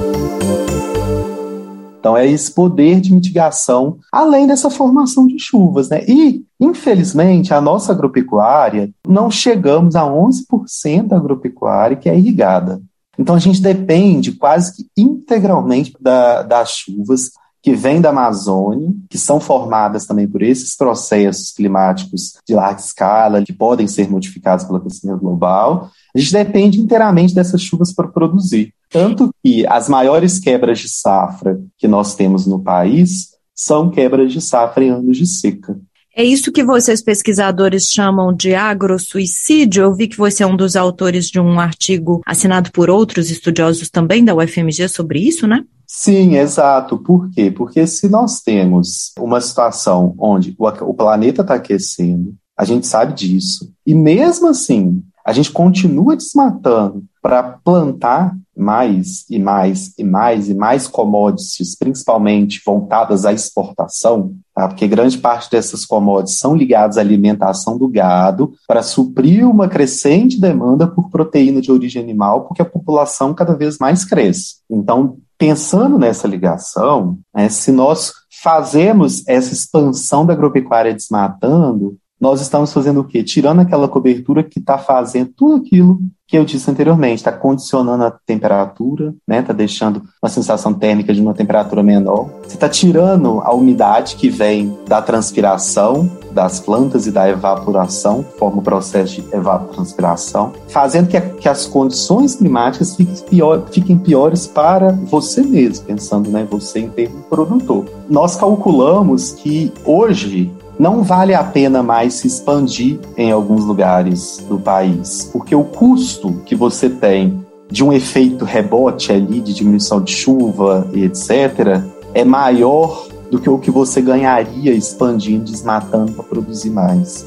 Então 2.00 2.18
é 2.18 2.28
esse 2.28 2.52
poder 2.52 3.00
de 3.00 3.14
mitigação, 3.14 3.98
além 4.12 4.48
dessa 4.48 4.70
formação 4.70 5.26
de 5.26 5.40
chuvas, 5.40 5.88
né? 5.88 6.04
E, 6.06 6.44
infelizmente, 6.60 7.54
a 7.54 7.62
nossa 7.62 7.94
agropecuária, 7.94 8.90
não 9.08 9.32
chegamos 9.32 9.96
a 9.96 10.04
11% 10.04 11.08
da 11.08 11.16
agropecuária 11.16 11.96
que 11.96 12.10
é 12.10 12.18
irrigada. 12.18 12.82
Então 13.18 13.36
a 13.36 13.40
gente 13.40 13.62
depende 13.62 14.32
quase 14.32 14.76
que 14.76 14.88
integralmente 14.98 15.94
da, 16.02 16.42
das 16.42 16.72
chuvas 16.72 17.32
que 17.63 17.74
vêm 17.74 18.01
da 18.01 18.10
Amazônia, 18.10 18.91
que 19.10 19.17
são 19.17 19.39
formadas 19.39 20.05
também 20.05 20.27
por 20.27 20.43
esses 20.43 20.75
processos 20.75 21.53
climáticos 21.53 22.34
de 22.46 22.53
larga 22.53 22.82
escala, 22.82 23.41
que 23.41 23.53
podem 23.53 23.88
ser 23.88 24.10
modificados 24.10 24.65
pelo 24.65 24.79
aquecimento 24.79 25.22
global. 25.22 25.89
A 26.13 26.20
gente 26.20 26.34
depende 26.34 26.82
inteiramente 26.82 27.34
dessas 27.34 27.62
chuvas 27.62 27.93
para 27.93 28.10
produzir. 28.10 28.74
Tanto 28.89 29.34
que 29.41 29.65
as 29.65 29.88
maiores 29.88 30.39
quebras 30.39 30.79
de 30.79 30.89
safra 30.89 31.58
que 31.77 31.88
nós 31.88 32.15
temos 32.15 32.46
no 32.46 32.62
país 32.62 33.29
são 33.55 33.89
quebras 33.89 34.34
de 34.34 34.41
safra 34.41 34.84
em 34.84 34.89
anos 34.89 35.15
de 35.15 35.25
seca. 35.25 35.79
É 36.15 36.24
isso 36.24 36.51
que 36.51 36.63
vocês 36.63 37.01
pesquisadores 37.01 37.86
chamam 37.86 38.32
de 38.32 38.53
agrossuicídio. 38.53 39.84
Eu 39.84 39.96
vi 39.96 40.08
que 40.08 40.17
você 40.17 40.43
é 40.43 40.48
um 40.48 40.55
dos 40.55 40.75
autores 40.75 41.27
de 41.27 41.39
um 41.39 41.60
artigo 41.60 42.22
assinado 42.25 42.72
por 42.72 42.89
outros 42.89 43.32
estudiosos 43.32 43.89
também 43.89 44.23
da 44.23 44.36
UFMG 44.36 44.89
sobre 44.89 45.19
isso, 45.19 45.47
né? 45.47 45.63
Sim, 45.95 46.38
exato. 46.38 46.97
Por 46.97 47.29
quê? 47.29 47.51
Porque 47.51 47.86
se 47.86 48.10
nós 48.10 48.41
temos 48.41 49.13
uma 49.17 49.39
situação 49.39 50.15
onde 50.17 50.56
o, 50.58 50.93
planeta 50.93 51.43
está 51.43 51.53
aquecendo, 51.53 52.34
a 52.58 52.65
gente 52.65 52.88
sabe 52.88 53.13
disso, 53.13 53.71
e 53.86 53.93
mesmo 53.93 54.47
assim 54.47 55.03
a 55.23 55.32
gente 55.32 55.51
continua 55.51 56.17
desmatando 56.17 57.06
para 57.21 57.43
plantar 57.43 58.36
mais 58.56 59.26
e 59.30 59.39
mais 59.39 59.94
e 59.98 60.04
mais 60.04 60.50
e 60.50 60.54
mais 60.54 60.88
commodities, 60.88 61.76
principalmente 61.78 62.62
voltadas 62.66 63.26
à 63.26 63.34
exportação, 63.34 64.36
tá? 64.54 64.68
porque 64.68 64.88
grande 64.88 65.18
parte 65.18 65.50
dessas 65.50 65.86
commodities 65.86 66.38
são 66.38 66.56
ligadas 66.56 66.98
à 66.98 67.02
alimentação 67.02 67.78
do 67.78 67.88
gado 67.88 68.54
para 68.68 68.84
suprir 68.84 69.50
uma 69.50 69.68
crescente 69.68 70.39
demanda 70.39 70.88
por 70.88 71.10
proteína 71.10 71.62
de 71.62 71.72
origem 71.72 72.02
animal, 72.02 72.46
porque 72.46 72.62
a 72.62 72.66
população 72.66 73.34
cada 73.34 73.56
vez 73.56 73.78
mais 73.80 74.06
cresce. 74.06 74.58
Então, 74.70 75.18
pensando 75.38 75.98
nessa 75.98 76.28
ligação, 76.28 77.18
né, 77.34 77.50
se 77.50 77.72
nós 77.72 78.13
fazemos 78.44 79.28
essa 79.28 79.54
expansão 79.54 80.26
da 80.26 80.34
agropecuária 80.34 80.94
desmatando, 80.94 81.98
nós 82.20 82.39
estamos 82.39 82.72
fazendo 82.72 83.02
o 83.02 83.04
quê? 83.04 83.22
Tirando 83.24 83.60
aquela 83.60 83.88
cobertura 83.88 84.44
que 84.44 84.60
está 84.60 84.78
fazendo 84.78 85.32
tudo 85.36 85.56
aquilo 85.56 86.00
que 86.34 86.38
eu 86.39 86.43
disse 86.43 86.72
anteriormente, 86.72 87.17
está 87.17 87.32
condicionando 87.32 88.06
a 88.06 88.10
temperatura, 88.10 89.13
né? 89.28 89.41
Está 89.41 89.54
deixando 89.54 90.02
uma 90.19 90.28
sensação 90.28 90.74
térmica 90.74 91.13
de 91.13 91.22
uma 91.22 91.32
temperatura 91.32 91.84
menor. 91.84 92.28
Você 92.41 92.56
está 92.56 92.67
tirando 92.67 93.39
a 93.41 93.54
umidade 93.54 94.15
que 94.15 94.32
vem 94.32 94.76
da 94.88 95.00
transpiração 95.00 96.10
das 96.32 96.60
plantas 96.60 97.06
e 97.06 97.12
da 97.12 97.30
evaporação, 97.30 98.26
forma 98.39 98.62
o 98.62 98.63
processo 98.63 99.22
de 99.22 99.28
evapotranspiração, 99.32 100.54
fazendo 100.69 101.08
que, 101.08 101.17
a, 101.17 101.22
que 101.22 101.48
as 101.48 101.67
condições 101.67 102.36
climáticas 102.36 102.96
fiquem, 102.96 103.15
pior, 103.30 103.67
fiquem 103.69 104.00
piores 104.00 104.48
para 104.48 104.91
você 104.91 105.43
mesmo, 105.43 105.86
pensando, 105.86 106.32
né? 106.32 106.48
Você 106.50 106.80
em 106.80 106.89
termos 106.89 107.24
produtor. 107.26 107.86
Nós 108.10 108.36
calculamos 108.36 109.34
que 109.34 109.72
hoje 109.86 110.52
não 110.80 111.04
vale 111.04 111.34
a 111.34 111.44
pena 111.44 111.84
mais 111.84 112.16
se 112.16 112.28
expandir 112.28 113.00
em 113.16 113.32
alguns 113.32 113.64
lugares 113.64 114.44
do 114.50 114.60
país, 114.60 115.30
porque 115.32 115.56
o 115.56 115.64
custo 115.64 116.42
que 116.46 116.56
você 116.56 116.90
tem 116.90 117.44
de 117.70 117.84
um 117.84 117.92
efeito 117.92 118.46
rebote 118.46 119.12
ali, 119.12 119.40
de 119.40 119.54
diminuição 119.54 120.02
de 120.02 120.12
chuva 120.12 120.88
e 120.94 121.04
etc., 121.04 121.82
é 122.14 122.24
maior 122.24 123.08
do 123.32 123.40
que 123.40 123.50
o 123.50 123.58
que 123.58 123.72
você 123.72 124.02
ganharia 124.02 124.74
expandindo, 124.74 125.46
desmatando 125.46 126.12
para 126.12 126.24
produzir 126.24 126.70
mais. 126.70 127.26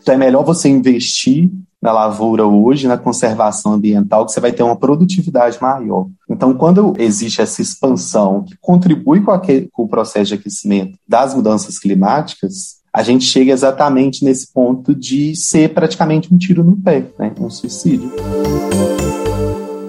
Então 0.00 0.14
é 0.14 0.16
melhor 0.16 0.44
você 0.44 0.68
investir 0.68 1.50
na 1.86 1.92
lavoura 1.92 2.44
hoje, 2.44 2.88
na 2.88 2.98
conservação 2.98 3.74
ambiental, 3.74 4.26
que 4.26 4.32
você 4.32 4.40
vai 4.40 4.50
ter 4.50 4.64
uma 4.64 4.74
produtividade 4.74 5.56
maior. 5.62 6.08
Então, 6.28 6.52
quando 6.52 6.94
existe 6.98 7.40
essa 7.40 7.62
expansão 7.62 8.42
que 8.42 8.56
contribui 8.60 9.20
com, 9.20 9.30
aquele, 9.30 9.68
com 9.72 9.84
o 9.84 9.88
processo 9.88 10.26
de 10.26 10.34
aquecimento 10.34 10.98
das 11.06 11.32
mudanças 11.32 11.78
climáticas, 11.78 12.78
a 12.92 13.04
gente 13.04 13.24
chega 13.24 13.52
exatamente 13.52 14.24
nesse 14.24 14.52
ponto 14.52 14.96
de 14.96 15.36
ser 15.36 15.74
praticamente 15.74 16.34
um 16.34 16.36
tiro 16.36 16.64
no 16.64 16.76
pé, 16.76 17.06
né? 17.16 17.32
um 17.38 17.48
suicídio. 17.48 18.10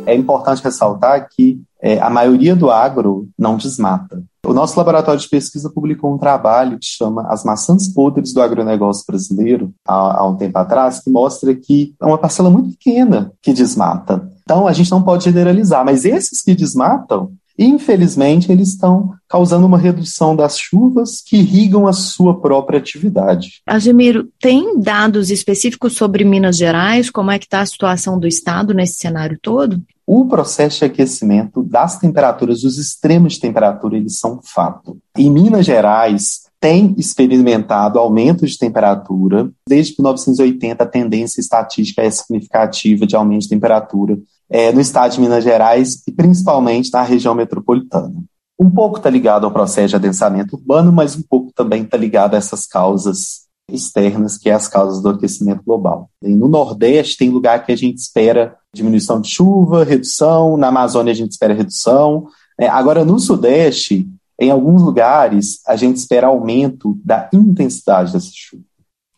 É 0.07 0.15
importante 0.15 0.63
ressaltar 0.63 1.27
que 1.29 1.61
é, 1.81 1.99
a 1.99 2.09
maioria 2.09 2.55
do 2.55 2.71
agro 2.71 3.29
não 3.37 3.57
desmata. 3.57 4.23
O 4.45 4.53
nosso 4.53 4.77
laboratório 4.77 5.19
de 5.19 5.27
pesquisa 5.27 5.69
publicou 5.69 6.13
um 6.13 6.17
trabalho 6.17 6.79
que 6.79 6.85
chama 6.85 7.27
As 7.27 7.43
Maçãs 7.43 7.89
Podres 7.89 8.33
do 8.33 8.41
Agronegócio 8.41 9.03
Brasileiro, 9.05 9.73
há, 9.85 10.21
há 10.21 10.27
um 10.27 10.37
tempo 10.37 10.57
atrás, 10.57 11.01
que 11.01 11.09
mostra 11.09 11.53
que 11.53 11.93
é 12.01 12.05
uma 12.05 12.17
parcela 12.17 12.49
muito 12.49 12.69
pequena 12.77 13.31
que 13.41 13.51
desmata. 13.51 14.31
Então, 14.43 14.65
a 14.65 14.71
gente 14.71 14.89
não 14.89 15.03
pode 15.03 15.25
generalizar, 15.25 15.83
mas 15.83 16.05
esses 16.05 16.41
que 16.41 16.55
desmatam, 16.55 17.33
infelizmente, 17.59 18.49
eles 18.49 18.69
estão 18.69 19.11
causando 19.27 19.65
uma 19.65 19.77
redução 19.77 20.33
das 20.33 20.57
chuvas 20.57 21.21
que 21.21 21.35
irrigam 21.35 21.85
a 21.85 21.91
sua 21.91 22.39
própria 22.39 22.79
atividade. 22.79 23.61
Agemiro, 23.67 24.29
tem 24.39 24.79
dados 24.79 25.29
específicos 25.29 25.97
sobre 25.97 26.23
Minas 26.23 26.55
Gerais? 26.55 27.09
Como 27.09 27.31
é 27.31 27.37
que 27.37 27.45
está 27.45 27.59
a 27.59 27.65
situação 27.65 28.17
do 28.17 28.25
estado 28.25 28.73
nesse 28.73 28.99
cenário 28.99 29.37
todo? 29.41 29.81
O 30.09 30.25
processo 30.25 30.79
de 30.79 30.85
aquecimento 30.85 31.61
das 31.61 31.99
temperaturas, 31.99 32.63
os 32.63 32.77
extremos 32.77 33.33
de 33.33 33.41
temperatura, 33.41 33.97
eles 33.97 34.17
são 34.17 34.39
fato. 34.41 34.97
Em 35.17 35.29
Minas 35.29 35.65
Gerais, 35.65 36.43
tem 36.61 36.95
experimentado 36.97 37.99
aumento 37.99 38.47
de 38.47 38.57
temperatura. 38.57 39.51
Desde 39.67 39.95
1980, 39.99 40.81
a 40.81 40.87
tendência 40.87 41.41
estatística 41.41 42.01
é 42.01 42.09
significativa 42.09 43.05
de 43.05 43.17
aumento 43.17 43.41
de 43.41 43.49
temperatura 43.49 44.17
é, 44.49 44.71
no 44.71 44.79
estado 44.79 45.11
de 45.11 45.19
Minas 45.19 45.43
Gerais 45.43 46.01
e 46.07 46.11
principalmente 46.13 46.89
na 46.93 47.03
região 47.03 47.35
metropolitana. 47.35 48.23
Um 48.57 48.71
pouco 48.71 48.97
está 48.97 49.09
ligado 49.09 49.43
ao 49.45 49.51
processo 49.51 49.89
de 49.89 49.95
adensamento 49.97 50.55
urbano, 50.55 50.89
mas 50.89 51.17
um 51.17 51.21
pouco 51.21 51.51
também 51.53 51.83
está 51.83 51.97
ligado 51.97 52.33
a 52.33 52.37
essas 52.37 52.65
causas 52.65 53.46
externas, 53.71 54.37
que 54.37 54.49
é 54.49 54.53
as 54.53 54.67
causas 54.67 55.01
do 55.01 55.09
aquecimento 55.09 55.61
global. 55.63 56.09
E 56.21 56.33
no 56.33 56.47
Nordeste 56.47 57.17
tem 57.17 57.29
lugar 57.29 57.65
que 57.65 57.71
a 57.71 57.75
gente 57.75 57.97
espera 57.97 58.55
diminuição 58.73 59.19
de 59.19 59.29
chuva, 59.29 59.83
redução, 59.83 60.55
na 60.55 60.67
Amazônia 60.67 61.11
a 61.11 61.15
gente 61.15 61.31
espera 61.31 61.53
redução. 61.53 62.27
É, 62.59 62.67
agora, 62.67 63.03
no 63.03 63.19
Sudeste, 63.19 64.07
em 64.39 64.51
alguns 64.51 64.81
lugares, 64.81 65.59
a 65.67 65.75
gente 65.75 65.97
espera 65.97 66.27
aumento 66.27 66.97
da 67.03 67.29
intensidade 67.33 68.13
dessa 68.13 68.29
chuva. 68.33 68.63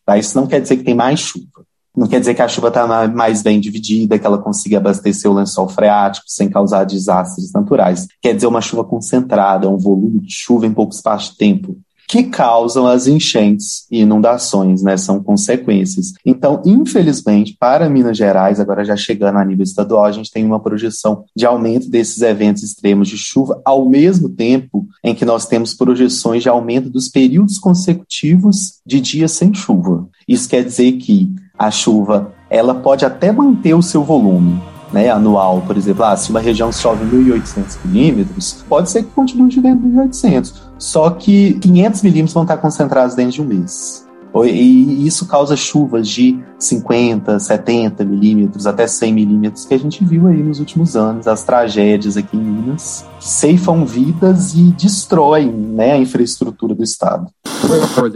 Tá? 0.06 0.18
Isso 0.18 0.36
não 0.40 0.48
quer 0.48 0.62
dizer 0.62 0.78
que 0.78 0.84
tem 0.84 0.96
mais 0.96 1.20
chuva. 1.20 1.66
Não 1.96 2.08
quer 2.08 2.20
dizer 2.20 2.34
que 2.34 2.42
a 2.42 2.48
chuva 2.48 2.70
está 2.70 2.88
mais 3.08 3.42
bem 3.42 3.60
dividida, 3.60 4.18
que 4.18 4.26
ela 4.26 4.38
consiga 4.38 4.78
abastecer 4.78 5.30
o 5.30 5.34
lençol 5.34 5.68
freático 5.68 6.26
sem 6.28 6.50
causar 6.50 6.86
desastres 6.86 7.52
naturais. 7.52 8.08
Quer 8.22 8.34
dizer 8.34 8.48
uma 8.48 8.62
chuva 8.62 8.84
concentrada, 8.84 9.70
um 9.70 9.78
volume 9.78 10.20
de 10.22 10.34
chuva 10.34 10.66
em 10.66 10.74
pouco 10.74 10.94
espaço 10.94 11.32
de 11.32 11.38
tempo 11.38 11.78
que 12.10 12.24
causam 12.24 12.88
as 12.88 13.06
enchentes 13.06 13.86
e 13.92 14.02
inundações, 14.02 14.82
né? 14.82 14.98
São 14.98 15.22
consequências. 15.22 16.14
Então, 16.26 16.60
infelizmente, 16.66 17.56
para 17.58 17.88
Minas 17.88 18.18
Gerais, 18.18 18.60
agora 18.60 18.84
já 18.84 18.96
chegando 18.96 19.38
a 19.38 19.46
nível 19.46 19.64
estadual, 19.64 20.06
a 20.06 20.12
gente 20.12 20.32
tem 20.32 20.44
uma 20.44 20.60
projeção 20.60 21.24
de 21.36 21.46
aumento 21.46 21.88
desses 21.88 22.24
eventos 22.24 22.64
extremos 22.64 23.08
de 23.08 23.16
chuva, 23.16 23.62
ao 23.64 23.88
mesmo 23.88 24.28
tempo 24.28 24.88
em 25.04 25.14
que 25.14 25.24
nós 25.24 25.46
temos 25.46 25.76
projeções 25.76 26.42
de 26.42 26.50
aumento 26.50 26.90
dos 26.90 27.08
períodos 27.10 27.60
consecutivos 27.60 28.80
de 28.84 29.00
dias 29.00 29.34
sem 29.34 29.54
chuva. 29.54 30.10
Isso 30.28 30.50
quer 30.50 30.64
dizer 30.64 30.94
que 30.94 31.32
a 31.56 31.70
chuva 31.70 32.34
ela 32.50 32.74
pode 32.74 33.06
até 33.06 33.32
manter 33.32 33.76
o 33.76 33.84
seu 33.84 34.04
volume, 34.04 34.60
né, 34.92 35.10
anual, 35.10 35.62
por 35.62 35.78
exemplo, 35.78 36.04
ah, 36.04 36.16
se 36.16 36.30
uma 36.30 36.40
região 36.40 36.72
chove 36.72 37.06
1.800 37.06 37.78
milímetros, 37.86 38.66
pode 38.68 38.90
ser 38.90 39.04
que 39.04 39.10
continue 39.12 39.52
chovendo 39.52 39.88
1.800, 39.88 40.54
só 40.78 41.10
que 41.12 41.54
500 41.56 42.02
milímetros 42.02 42.34
vão 42.34 42.44
estar 42.44 42.58
concentrados 42.58 43.16
dentro 43.16 43.34
de 43.34 43.42
um 43.42 43.46
mês. 43.46 44.09
E 44.46 45.08
isso 45.08 45.28
causa 45.28 45.56
chuvas 45.56 46.08
de 46.08 46.40
50, 46.58 47.40
70 47.40 48.06
milímetros, 48.06 48.68
até 48.68 48.86
100 48.86 49.14
milímetros, 49.14 49.66
que 49.66 49.74
a 49.74 49.80
gente 49.80 50.04
viu 50.06 50.28
aí 50.28 50.42
nos 50.44 50.60
últimos 50.60 50.96
anos, 50.96 51.28
as 51.28 51.44
tragédias 51.44 52.16
aqui 52.16 52.38
em 52.38 52.42
Minas, 52.42 53.06
ceifam 53.20 53.86
vidas 53.86 54.54
e 54.54 54.72
destroem 54.72 55.48
né, 55.48 55.94
a 55.94 55.98
infraestrutura 55.98 56.76
do 56.76 56.84
Estado. 56.84 57.28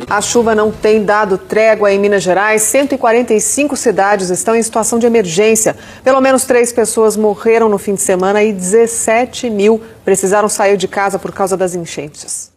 A 0.10 0.22
chuva 0.22 0.56
não 0.56 0.72
tem 0.72 1.04
dado 1.04 1.38
trégua 1.38 1.92
em 1.92 2.00
Minas 2.00 2.24
Gerais. 2.24 2.62
145 2.62 3.76
cidades 3.76 4.30
estão 4.30 4.56
em 4.56 4.64
situação 4.64 4.98
de 4.98 5.06
emergência. 5.06 5.76
Pelo 6.04 6.22
menos 6.22 6.46
três 6.46 6.72
pessoas 6.72 7.18
morreram 7.18 7.68
no 7.68 7.78
fim 7.78 7.96
de 7.96 8.02
semana 8.02 8.44
e 8.44 8.54
17 8.54 9.50
mil 9.50 9.82
precisaram 10.06 10.48
sair 10.48 10.78
de 10.78 10.88
casa 10.88 11.20
por 11.20 11.32
causa 11.32 11.58
das 11.58 11.76
enchentes. 11.76 12.53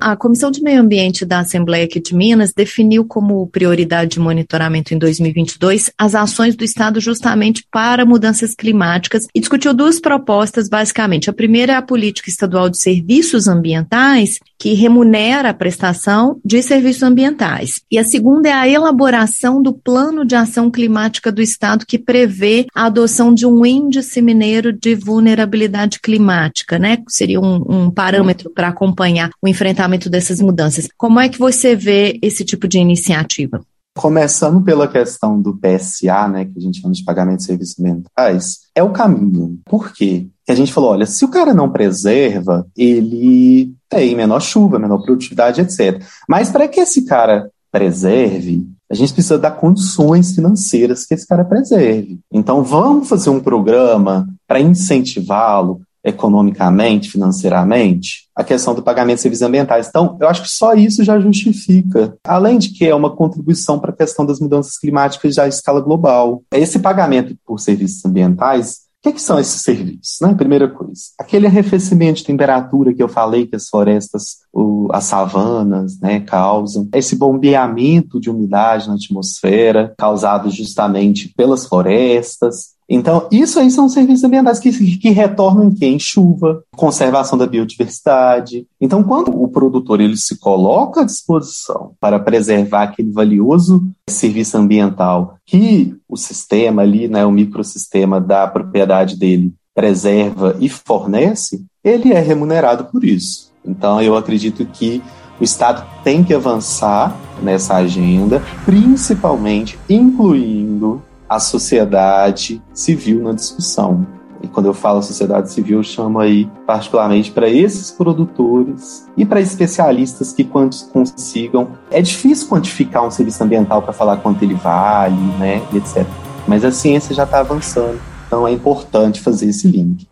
A 0.00 0.14
Comissão 0.14 0.48
de 0.48 0.62
Meio 0.62 0.80
Ambiente 0.80 1.24
da 1.24 1.40
Assembleia 1.40 1.84
aqui 1.84 1.98
de 1.98 2.14
Minas 2.14 2.52
definiu 2.52 3.04
como 3.04 3.44
prioridade 3.48 4.12
de 4.12 4.20
monitoramento 4.20 4.94
em 4.94 4.98
2022 4.98 5.90
as 5.98 6.14
ações 6.14 6.54
do 6.54 6.62
Estado 6.62 7.00
justamente 7.00 7.64
para 7.68 8.06
mudanças 8.06 8.54
climáticas 8.54 9.26
e 9.34 9.40
discutiu 9.40 9.74
duas 9.74 9.98
propostas, 9.98 10.68
basicamente. 10.68 11.28
A 11.28 11.32
primeira 11.32 11.72
é 11.72 11.76
a 11.76 11.82
Política 11.82 12.30
Estadual 12.30 12.70
de 12.70 12.78
Serviços 12.78 13.48
Ambientais, 13.48 14.38
que 14.56 14.74
remunera 14.74 15.50
a 15.50 15.54
prestação 15.54 16.38
de 16.44 16.62
serviços 16.62 17.02
ambientais. 17.02 17.80
E 17.90 17.98
a 17.98 18.04
segunda 18.04 18.50
é 18.50 18.52
a 18.52 18.68
elaboração 18.68 19.60
do 19.60 19.72
Plano 19.72 20.24
de 20.24 20.36
Ação 20.36 20.70
Climática 20.70 21.32
do 21.32 21.42
Estado, 21.42 21.86
que 21.86 21.98
prevê 21.98 22.66
a 22.72 22.84
adoção 22.84 23.34
de 23.34 23.46
um 23.46 23.66
índice 23.66 24.22
mineiro 24.22 24.72
de 24.72 24.94
vulnerabilidade 24.94 25.98
climática, 25.98 26.78
né? 26.78 26.98
Seria 27.08 27.40
um, 27.40 27.64
um 27.68 27.90
parâmetro 27.90 28.50
para 28.50 28.68
acompanhar 28.68 29.30
o 29.42 29.48
enfrentamento 29.48 30.10
dessas 30.10 30.40
mudanças. 30.40 30.88
Como 30.96 31.18
é 31.18 31.28
que 31.28 31.38
você 31.38 31.74
vê 31.74 32.18
esse 32.22 32.44
tipo 32.44 32.68
de 32.68 32.78
iniciativa? 32.78 33.60
Começando 33.96 34.62
pela 34.62 34.86
questão 34.86 35.40
do 35.40 35.58
PSA, 35.58 36.28
né, 36.28 36.44
que 36.44 36.56
a 36.56 36.60
gente 36.60 36.80
chama 36.80 36.94
de 36.94 37.04
pagamento 37.04 37.38
de 37.38 37.44
serviços 37.44 37.78
ambientais, 37.78 38.60
é 38.74 38.82
o 38.82 38.92
caminho. 38.92 39.58
Por 39.64 39.92
quê? 39.92 40.28
Que 40.46 40.52
a 40.52 40.54
gente 40.54 40.72
falou, 40.72 40.90
olha, 40.90 41.06
se 41.06 41.24
o 41.24 41.28
cara 41.28 41.52
não 41.52 41.70
preserva, 41.70 42.66
ele 42.76 43.74
tem 43.88 44.14
menor 44.14 44.40
chuva, 44.40 44.78
menor 44.78 45.02
produtividade, 45.02 45.60
etc. 45.60 46.02
Mas 46.28 46.50
para 46.50 46.68
que 46.68 46.80
esse 46.80 47.04
cara 47.04 47.50
preserve, 47.72 48.66
a 48.90 48.94
gente 48.94 49.12
precisa 49.12 49.38
dar 49.38 49.52
condições 49.52 50.34
financeiras 50.34 51.06
que 51.06 51.14
esse 51.14 51.26
cara 51.26 51.44
preserve. 51.44 52.18
Então, 52.32 52.62
vamos 52.64 53.08
fazer 53.08 53.30
um 53.30 53.40
programa 53.40 54.28
para 54.46 54.60
incentivá-lo, 54.60 55.80
economicamente, 56.04 57.10
financeiramente, 57.10 58.28
a 58.34 58.42
questão 58.42 58.74
do 58.74 58.82
pagamento 58.82 59.16
de 59.16 59.22
serviços 59.22 59.46
ambientais. 59.46 59.88
Então, 59.88 60.16
eu 60.20 60.28
acho 60.28 60.42
que 60.42 60.48
só 60.48 60.74
isso 60.74 61.04
já 61.04 61.18
justifica, 61.20 62.16
além 62.24 62.58
de 62.58 62.70
que 62.70 62.86
é 62.86 62.94
uma 62.94 63.14
contribuição 63.14 63.78
para 63.78 63.90
a 63.90 63.96
questão 63.96 64.24
das 64.24 64.40
mudanças 64.40 64.78
climáticas 64.78 65.34
já 65.34 65.44
à 65.44 65.48
escala 65.48 65.80
global. 65.80 66.42
Esse 66.52 66.78
pagamento 66.78 67.36
por 67.44 67.58
serviços 67.58 68.04
ambientais 68.04 68.90
o 69.00 69.08
que, 69.08 69.14
que, 69.14 69.22
são 69.22 69.40
esses 69.40 69.62
serviços? 69.62 70.18
Né? 70.20 70.34
Primeira 70.34 70.68
coisa, 70.68 71.00
aquele 71.18 71.46
arrefecimento 71.46 72.18
de 72.18 72.24
temperatura 72.24 72.92
que 72.92 73.02
eu 73.02 73.08
falei 73.08 73.46
que 73.46 73.56
as 73.56 73.66
florestas, 73.66 74.40
o, 74.52 74.88
as 74.92 75.04
savanas 75.04 75.98
né, 75.98 76.20
causam, 76.20 76.86
esse 76.92 77.16
bombeamento 77.16 78.20
de 78.20 78.28
umidade 78.28 78.88
na 78.88 78.96
atmosfera 78.96 79.94
causado 79.96 80.50
justamente 80.50 81.32
pelas 81.34 81.64
florestas, 81.64 82.74
então, 82.92 83.28
isso 83.30 83.60
aí 83.60 83.70
são 83.70 83.88
serviços 83.88 84.24
ambientais 84.24 84.58
que, 84.58 84.72
que 84.98 85.10
retornam 85.10 85.66
em 85.66 85.70
quem? 85.72 85.96
Chuva, 85.96 86.64
conservação 86.74 87.38
da 87.38 87.46
biodiversidade. 87.46 88.66
Então, 88.80 89.04
quando 89.04 89.28
o 89.30 89.46
produtor 89.46 90.00
ele 90.00 90.16
se 90.16 90.40
coloca 90.40 91.02
à 91.02 91.04
disposição 91.04 91.92
para 92.00 92.18
preservar 92.18 92.82
aquele 92.82 93.12
valioso 93.12 93.86
serviço 94.08 94.58
ambiental 94.58 95.36
que 95.46 95.94
o 96.08 96.16
sistema 96.16 96.82
ali, 96.82 97.06
né, 97.06 97.24
o 97.24 97.30
microsistema 97.30 98.20
da 98.20 98.48
propriedade 98.48 99.16
dele 99.16 99.54
preserva 99.72 100.56
e 100.58 100.68
fornece, 100.68 101.64
ele 101.84 102.12
é 102.12 102.18
remunerado 102.18 102.86
por 102.86 103.04
isso. 103.04 103.52
Então, 103.64 104.02
eu 104.02 104.16
acredito 104.16 104.66
que 104.66 105.00
o 105.40 105.44
Estado 105.44 105.86
tem 106.02 106.24
que 106.24 106.34
avançar 106.34 107.16
nessa 107.40 107.76
agenda, 107.76 108.42
principalmente 108.64 109.78
incluindo 109.88 111.00
a 111.30 111.38
sociedade 111.38 112.60
civil 112.74 113.22
na 113.22 113.32
discussão. 113.32 114.04
E 114.42 114.48
quando 114.48 114.66
eu 114.66 114.74
falo 114.74 115.00
sociedade 115.00 115.52
civil, 115.52 115.78
eu 115.78 115.82
chamo 115.84 116.18
aí 116.18 116.50
particularmente 116.66 117.30
para 117.30 117.48
esses 117.48 117.92
produtores 117.92 119.06
e 119.16 119.24
para 119.24 119.40
especialistas 119.40 120.32
que 120.32 120.42
quantos 120.42 120.82
consigam. 120.82 121.68
É 121.88 122.02
difícil 122.02 122.48
quantificar 122.48 123.06
um 123.06 123.10
serviço 123.12 123.44
ambiental 123.44 123.80
para 123.80 123.92
falar 123.92 124.16
quanto 124.16 124.42
ele 124.42 124.54
vale, 124.54 125.14
né, 125.38 125.62
etc. 125.72 126.04
Mas 126.48 126.64
a 126.64 126.72
ciência 126.72 127.14
já 127.14 127.22
está 127.22 127.40
avançando, 127.40 128.00
então 128.26 128.48
é 128.48 128.50
importante 128.50 129.20
fazer 129.20 129.50
esse 129.50 129.68
link. 129.68 130.08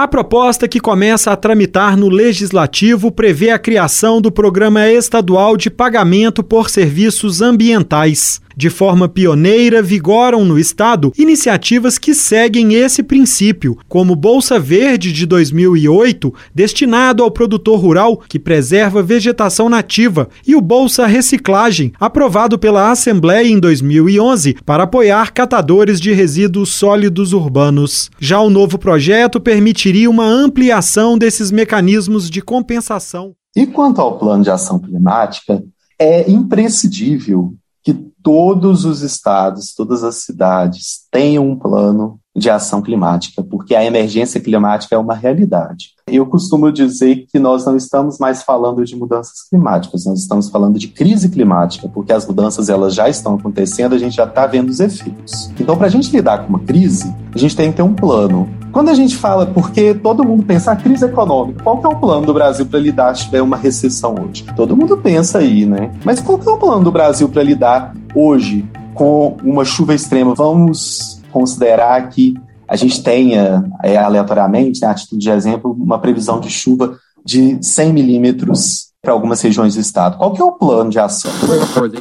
A 0.00 0.08
proposta 0.08 0.66
que 0.66 0.80
começa 0.80 1.30
a 1.30 1.36
tramitar 1.36 1.94
no 1.94 2.08
Legislativo 2.08 3.12
prevê 3.12 3.50
a 3.50 3.58
criação 3.58 4.18
do 4.18 4.32
Programa 4.32 4.88
Estadual 4.88 5.58
de 5.58 5.68
Pagamento 5.68 6.42
por 6.42 6.70
Serviços 6.70 7.42
Ambientais. 7.42 8.40
De 8.60 8.68
forma 8.68 9.08
pioneira, 9.08 9.80
vigoram 9.80 10.44
no 10.44 10.58
Estado 10.58 11.14
iniciativas 11.16 11.96
que 11.96 12.12
seguem 12.12 12.74
esse 12.74 13.02
princípio, 13.02 13.78
como 13.88 14.14
Bolsa 14.14 14.60
Verde 14.60 15.14
de 15.14 15.24
2008, 15.24 16.30
destinado 16.54 17.22
ao 17.22 17.30
produtor 17.30 17.80
rural 17.80 18.20
que 18.28 18.38
preserva 18.38 19.02
vegetação 19.02 19.70
nativa, 19.70 20.28
e 20.46 20.54
o 20.54 20.60
Bolsa 20.60 21.06
Reciclagem, 21.06 21.94
aprovado 21.98 22.58
pela 22.58 22.90
Assembleia 22.90 23.48
em 23.48 23.58
2011 23.58 24.58
para 24.66 24.82
apoiar 24.82 25.32
catadores 25.32 25.98
de 25.98 26.12
resíduos 26.12 26.74
sólidos 26.74 27.32
urbanos. 27.32 28.10
Já 28.20 28.40
o 28.40 28.50
novo 28.50 28.76
projeto 28.76 29.40
permitiria 29.40 30.10
uma 30.10 30.26
ampliação 30.26 31.16
desses 31.16 31.50
mecanismos 31.50 32.28
de 32.28 32.42
compensação. 32.42 33.32
E 33.56 33.66
quanto 33.66 34.02
ao 34.02 34.18
plano 34.18 34.44
de 34.44 34.50
ação 34.50 34.78
climática, 34.78 35.64
é 35.98 36.30
imprescindível 36.30 37.54
que 37.82 37.94
todos 38.22 38.84
os 38.84 39.00
estados, 39.00 39.74
todas 39.74 40.04
as 40.04 40.16
cidades 40.16 41.06
tenham 41.10 41.48
um 41.48 41.58
plano 41.58 42.19
de 42.34 42.48
ação 42.48 42.80
climática, 42.80 43.42
porque 43.42 43.74
a 43.74 43.84
emergência 43.84 44.40
climática 44.40 44.94
é 44.94 44.98
uma 44.98 45.14
realidade. 45.14 45.90
Eu 46.06 46.26
costumo 46.26 46.72
dizer 46.72 47.26
que 47.30 47.38
nós 47.38 47.64
não 47.64 47.76
estamos 47.76 48.18
mais 48.18 48.42
falando 48.42 48.84
de 48.84 48.96
mudanças 48.96 49.48
climáticas, 49.48 50.04
nós 50.04 50.20
estamos 50.20 50.48
falando 50.48 50.78
de 50.78 50.88
crise 50.88 51.28
climática, 51.28 51.88
porque 51.88 52.12
as 52.12 52.26
mudanças 52.26 52.68
elas 52.68 52.94
já 52.94 53.08
estão 53.08 53.34
acontecendo, 53.34 53.94
a 53.94 53.98
gente 53.98 54.16
já 54.16 54.24
está 54.24 54.46
vendo 54.46 54.68
os 54.68 54.80
efeitos. 54.80 55.50
Então, 55.58 55.76
para 55.76 55.86
a 55.86 55.90
gente 55.90 56.10
lidar 56.10 56.38
com 56.38 56.48
uma 56.48 56.60
crise, 56.60 57.14
a 57.34 57.38
gente 57.38 57.56
tem 57.56 57.70
que 57.70 57.76
ter 57.76 57.82
um 57.82 57.94
plano. 57.94 58.48
Quando 58.72 58.88
a 58.88 58.94
gente 58.94 59.16
fala, 59.16 59.46
porque 59.46 59.94
todo 59.94 60.24
mundo 60.24 60.44
pensa 60.44 60.72
a 60.72 60.76
crise 60.76 61.04
econômica, 61.04 61.62
qual 61.62 61.78
que 61.78 61.86
é 61.86 61.88
o 61.88 61.96
plano 61.96 62.26
do 62.26 62.34
Brasil 62.34 62.66
para 62.66 62.78
lidar 62.78 63.16
se 63.16 63.24
tiver 63.24 63.42
uma 63.42 63.56
recessão 63.56 64.14
hoje? 64.14 64.44
Todo 64.54 64.76
mundo 64.76 64.96
pensa 64.96 65.38
aí, 65.38 65.66
né? 65.66 65.92
Mas 66.04 66.20
qual 66.20 66.38
que 66.38 66.48
é 66.48 66.52
o 66.52 66.58
plano 66.58 66.84
do 66.84 66.92
Brasil 66.92 67.28
para 67.28 67.42
lidar 67.42 67.94
hoje 68.14 68.64
com 68.94 69.36
uma 69.42 69.64
chuva 69.64 69.94
extrema? 69.94 70.34
Vamos 70.34 71.19
considerar 71.30 72.08
que 72.08 72.34
a 72.68 72.76
gente 72.76 73.02
tenha, 73.02 73.64
é, 73.82 73.96
aleatoriamente, 73.96 74.80
né, 74.80 74.88
a 74.88 74.94
título 74.94 75.20
de 75.20 75.30
exemplo, 75.30 75.72
uma 75.72 75.98
previsão 75.98 76.38
de 76.38 76.48
chuva 76.48 76.96
de 77.24 77.58
100 77.60 77.92
milímetros 77.92 78.90
para 79.02 79.12
algumas 79.12 79.40
regiões 79.40 79.74
do 79.74 79.80
estado. 79.80 80.18
Qual 80.18 80.32
que 80.32 80.42
é 80.42 80.44
o 80.44 80.52
plano 80.52 80.90
de 80.90 80.98
ação? 80.98 81.30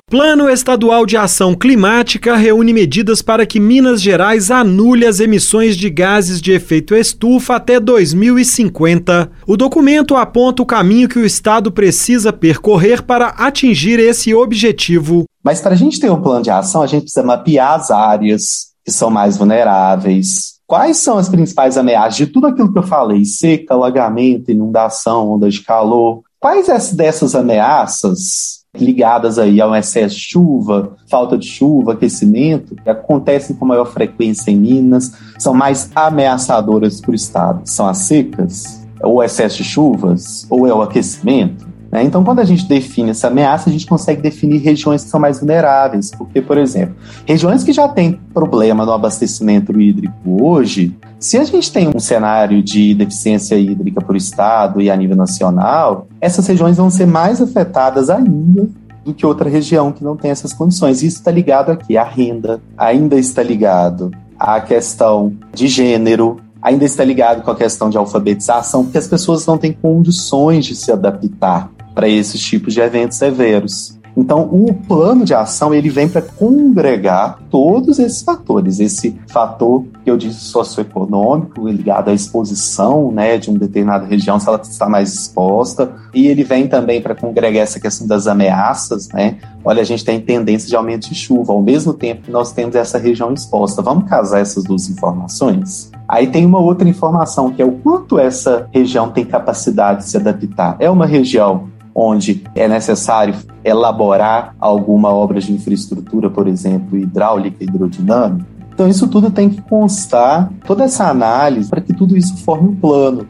Plano 0.10 0.50
Estadual 0.50 1.06
de 1.06 1.16
Ação 1.16 1.56
Climática 1.56 2.36
reúne 2.36 2.74
medidas 2.74 3.22
para 3.22 3.46
que 3.46 3.60
Minas 3.60 4.02
Gerais 4.02 4.52
anule 4.52 5.06
as 5.06 5.22
emissões 5.22 5.78
de 5.78 5.90
gases 5.90 6.42
de 6.42 6.52
efeito 6.52 6.94
estufa 6.94 7.56
até 7.56 7.80
2050. 7.80 9.32
O 9.48 9.56
documento 9.56 10.18
aponta 10.18 10.62
o 10.62 10.66
caminho 10.66 11.08
que 11.08 11.20
o 11.20 11.26
estado 11.26 11.72
precisa 11.72 12.34
percorrer 12.34 13.02
para 13.02 13.30
atingir 13.30 13.98
esse 14.00 14.34
objetivo. 14.34 15.24
Mas 15.42 15.62
para 15.62 15.74
a 15.74 15.78
gente 15.78 16.02
ter 16.02 16.12
um 16.12 16.22
plano 16.22 16.44
de 16.44 16.52
ação, 16.52 16.82
a 16.82 16.88
gente 16.88 17.04
precisa 17.04 17.24
mapear 17.24 17.76
as 17.76 17.90
áreas 17.92 18.69
que 18.90 18.94
são 18.96 19.12
mais 19.12 19.38
vulneráveis. 19.38 20.56
Quais 20.66 20.98
são 20.98 21.20
as 21.20 21.30
principais 21.30 21.78
ameaças 21.78 22.16
de 22.16 22.26
tudo 22.26 22.48
aquilo 22.48 22.74
que 22.74 22.80
eu 22.80 22.84
falei? 22.84 23.24
Seca, 23.24 23.76
alagamento, 23.76 24.50
inundação, 24.50 25.32
onda 25.32 25.48
de 25.48 25.62
calor. 25.62 26.24
Quais 26.40 26.92
dessas 26.92 27.36
ameaças 27.36 28.60
ligadas 28.76 29.38
aí 29.38 29.62
ao 29.62 29.76
excesso 29.76 30.16
de 30.16 30.22
chuva, 30.22 30.96
falta 31.10 31.38
de 31.38 31.48
chuva, 31.48 31.94
aquecimento, 31.94 32.76
que 32.76 32.90
acontecem 32.90 33.56
com 33.56 33.66
maior 33.66 33.86
frequência 33.86 34.50
em 34.50 34.56
Minas, 34.56 35.12
são 35.38 35.54
mais 35.54 35.92
ameaçadoras 35.94 37.00
para 37.00 37.12
o 37.12 37.16
estado? 37.16 37.62
São 37.66 37.88
as 37.88 38.00
secas? 38.00 38.84
Ou 39.04 39.24
excesso 39.24 39.58
de 39.58 39.64
chuvas? 39.64 40.48
Ou 40.50 40.68
é 40.68 40.74
o 40.74 40.82
aquecimento? 40.82 41.69
Né? 41.92 42.04
Então, 42.04 42.24
quando 42.24 42.40
a 42.40 42.46
gente 42.46 42.68
define 42.68 43.12
essa 43.12 43.28
ameaça, 43.28 43.70
a 43.70 43.74
gente 43.74 43.86
consegue 43.86 44.22
definir 44.22 44.60
regiões 44.60 45.04
que 45.04 45.10
são 45.10 45.20
mais 45.20 45.40
vulneráveis. 45.40 46.12
Porque, 46.12 46.42
por 46.42 46.58
exemplo, 46.58 46.96
regiões 47.26 47.64
que 47.64 47.74
já 47.74 47.88
têm 47.88 48.20
problema 48.34 48.86
no 48.86 48.92
abastecimento 48.92 49.80
hídrico 49.80 50.44
hoje, 50.44 50.96
se 51.20 51.38
a 51.38 51.44
gente 51.44 51.72
tem 51.72 51.88
um 51.94 52.00
cenário 52.00 52.62
de 52.62 52.94
deficiência 52.94 53.56
hídrica 53.56 54.00
o 54.10 54.16
Estado 54.16 54.82
e 54.82 54.90
a 54.90 54.96
nível 54.96 55.16
nacional, 55.16 56.08
essas 56.20 56.48
regiões 56.48 56.78
vão 56.78 56.90
ser 56.90 57.06
mais 57.06 57.40
afetadas 57.40 58.10
ainda 58.10 58.68
do 59.06 59.14
que 59.14 59.26
outra 59.26 59.50
região 59.50 59.92
que 59.92 60.04
não 60.04 60.18
tem 60.18 60.32
essas 60.32 60.52
condições. 60.52 61.04
Isso 61.04 61.18
está 61.18 61.32
ligado 61.32 61.72
aqui 61.72 61.96
à 61.96 62.04
renda, 62.04 62.60
ainda 62.76 63.16
está 63.18 63.44
ligado 63.44 64.12
à 64.38 64.60
questão 64.60 65.34
de 65.54 65.68
gênero, 65.68 66.38
ainda 66.62 66.86
está 66.86 67.04
ligado 67.04 67.44
com 67.44 67.52
a 67.52 67.56
questão 67.56 67.90
de 67.90 67.98
alfabetização, 67.98 68.84
porque 68.84 68.98
as 68.98 69.08
pessoas 69.08 69.46
não 69.46 69.58
têm 69.58 69.74
condições 69.74 70.66
de 70.66 70.76
se 70.76 70.92
adaptar 70.92 71.70
para 72.00 72.08
esses 72.08 72.40
tipos 72.40 72.74
de 72.74 72.80
eventos 72.80 73.18
severos. 73.18 74.00
Então, 74.16 74.50
o 74.52 74.74
plano 74.74 75.26
de 75.26 75.34
ação 75.34 75.74
ele 75.74 75.90
vem 75.90 76.08
para 76.08 76.22
congregar 76.22 77.40
todos 77.50 78.00
esses 78.00 78.22
fatores. 78.22 78.80
Esse 78.80 79.20
fator 79.28 79.84
que 80.04 80.10
eu 80.10 80.16
disse 80.16 80.40
socioeconômico, 80.46 81.68
ligado 81.68 82.10
à 82.10 82.14
exposição 82.14 83.12
né, 83.12 83.38
de 83.38 83.50
uma 83.50 83.60
determinada 83.60 84.06
região, 84.06 84.40
se 84.40 84.48
ela 84.48 84.60
está 84.62 84.88
mais 84.88 85.14
exposta, 85.14 85.92
e 86.14 86.28
ele 86.28 86.46
vem 86.46 86.70
também 86.70 87.02
para 87.02 87.14
congregar 87.14 87.64
essa 87.64 87.82
questão 87.82 88.08
das 88.08 88.28
ameaças. 88.28 89.10
Né? 89.10 89.38
Olha, 89.64 89.82
a 89.82 89.86
gente 89.86 90.06
tem 90.06 90.22
tendência 90.22 90.70
de 90.70 90.76
aumento 90.78 91.10
de 91.10 91.16
chuva, 91.16 91.52
ao 91.52 91.62
mesmo 91.62 91.94
tempo 91.94 92.22
que 92.22 92.32
nós 92.32 92.54
temos 92.54 92.76
essa 92.76 92.98
região 92.98 93.34
exposta. 93.34 93.82
Vamos 93.82 94.10
casar 94.10 94.40
essas 94.40 94.64
duas 94.64 94.90
informações? 94.90 95.92
Aí 96.08 96.28
tem 96.28 96.46
uma 96.46 96.60
outra 96.60 96.88
informação 96.88 97.52
que 97.52 97.62
é 97.62 97.66
o 97.66 97.74
quanto 97.74 98.18
essa 98.18 98.70
região 98.74 99.10
tem 99.10 99.26
capacidade 99.26 100.00
de 100.00 100.10
se 100.10 100.16
adaptar. 100.18 100.78
É 100.80 100.90
uma 100.90 101.06
região 101.06 101.68
onde 101.94 102.44
é 102.56 102.68
necessário 102.68 103.36
elaborar 103.64 104.56
alguma 104.60 105.10
obra 105.10 105.40
de 105.40 105.52
infraestrutura, 105.52 106.30
por 106.30 106.48
exemplo, 106.48 106.98
hidráulica, 106.98 107.64
hidrodinâmica. 107.64 108.46
Então, 108.74 108.88
isso 108.88 109.08
tudo 109.08 109.30
tem 109.30 109.50
que 109.50 109.62
constar, 109.64 110.50
toda 110.66 110.86
essa 110.86 111.10
análise, 111.10 111.70
para 111.70 111.82
que 111.82 111.94
tudo 111.94 112.16
isso 112.16 112.38
forme 112.38 112.70
um 112.70 112.76
plano. 112.76 113.28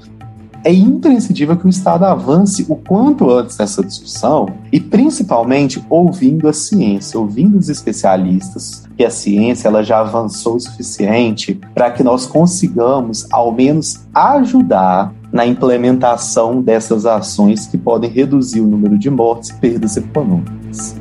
É 0.64 0.74
imprescindível 0.74 1.56
que 1.56 1.66
o 1.66 1.70
Estado 1.70 2.04
avance 2.04 2.66
o 2.68 2.76
quanto 2.76 3.32
antes 3.32 3.58
nessa 3.58 3.82
discussão 3.82 4.48
e, 4.72 4.80
principalmente, 4.80 5.84
ouvindo 5.90 6.50
a 6.50 6.54
ciência, 6.54 7.20
ouvindo 7.20 7.58
os 7.58 7.70
especialistas, 7.70 8.84
que 8.98 9.06
a 9.06 9.10
ciência 9.10 9.70
ela 9.70 9.82
já 9.82 10.02
avançou 10.02 10.58
o 10.58 10.60
suficiente 10.60 11.60
para 11.74 11.90
que 11.90 12.04
nós 12.04 12.28
consigamos, 12.28 13.26
ao 13.32 13.54
menos, 13.54 14.02
ajudar 14.14 15.14
na 15.32 15.46
implementação 15.46 16.62
dessas 16.62 17.06
ações 17.06 17.68
que 17.68 17.78
podem 17.78 18.10
reduzir 18.10 18.62
o 18.62 18.68
número 18.68 18.98
de 18.98 19.10
mortes 19.10 19.50
e 19.50 19.56
perdas 19.56 19.98
econômicas. 19.98 21.00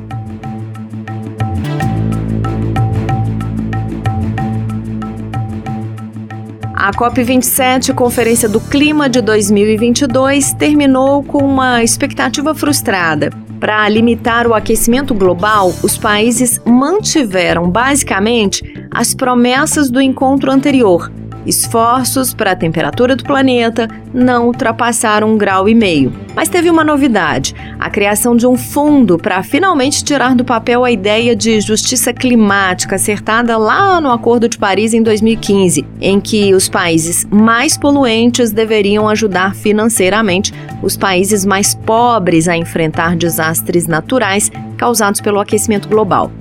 A 6.89 6.91
COP27, 6.91 7.93
Conferência 7.93 8.47
do 8.47 8.59
Clima 8.59 9.09
de 9.09 9.21
2022, 9.21 10.53
terminou 10.53 11.21
com 11.21 11.39
uma 11.39 11.83
expectativa 11.83 12.55
frustrada. 12.55 13.29
Para 13.59 13.89
limitar 13.89 14.47
o 14.47 14.53
aquecimento 14.53 15.13
global, 15.13 15.73
os 15.83 15.97
países 15.97 16.61
mantiveram 16.65 17.69
basicamente 17.69 18.63
as 18.89 19.13
promessas 19.13 19.89
do 19.89 20.01
encontro 20.01 20.49
anterior, 20.49 21.11
Esforços 21.45 22.33
para 22.33 22.51
a 22.51 22.55
temperatura 22.55 23.15
do 23.15 23.23
planeta 23.23 23.87
não 24.13 24.47
ultrapassaram 24.47 25.33
um 25.33 25.37
grau 25.37 25.69
e 25.69 25.75
meio. 25.75 26.13
Mas 26.35 26.49
teve 26.49 26.69
uma 26.69 26.83
novidade: 26.83 27.55
a 27.79 27.89
criação 27.89 28.35
de 28.35 28.45
um 28.45 28.57
fundo 28.57 29.17
para 29.17 29.41
finalmente 29.41 30.03
tirar 30.03 30.35
do 30.35 30.43
papel 30.43 30.83
a 30.83 30.91
ideia 30.91 31.35
de 31.35 31.61
justiça 31.61 32.13
climática 32.13 32.95
acertada 32.95 33.57
lá 33.57 34.01
no 34.01 34.11
Acordo 34.11 34.49
de 34.49 34.57
Paris 34.57 34.93
em 34.93 35.01
2015, 35.01 35.85
em 36.01 36.19
que 36.19 36.53
os 36.53 36.67
países 36.67 37.25
mais 37.31 37.77
poluentes 37.77 38.51
deveriam 38.51 39.07
ajudar 39.07 39.55
financeiramente 39.55 40.53
os 40.81 40.97
países 40.97 41.45
mais 41.45 41.73
pobres 41.73 42.47
a 42.47 42.55
enfrentar 42.55 43.15
desastres 43.15 43.87
naturais 43.87 44.51
causados 44.77 45.21
pelo 45.21 45.39
aquecimento 45.39 45.87
global. 45.87 46.31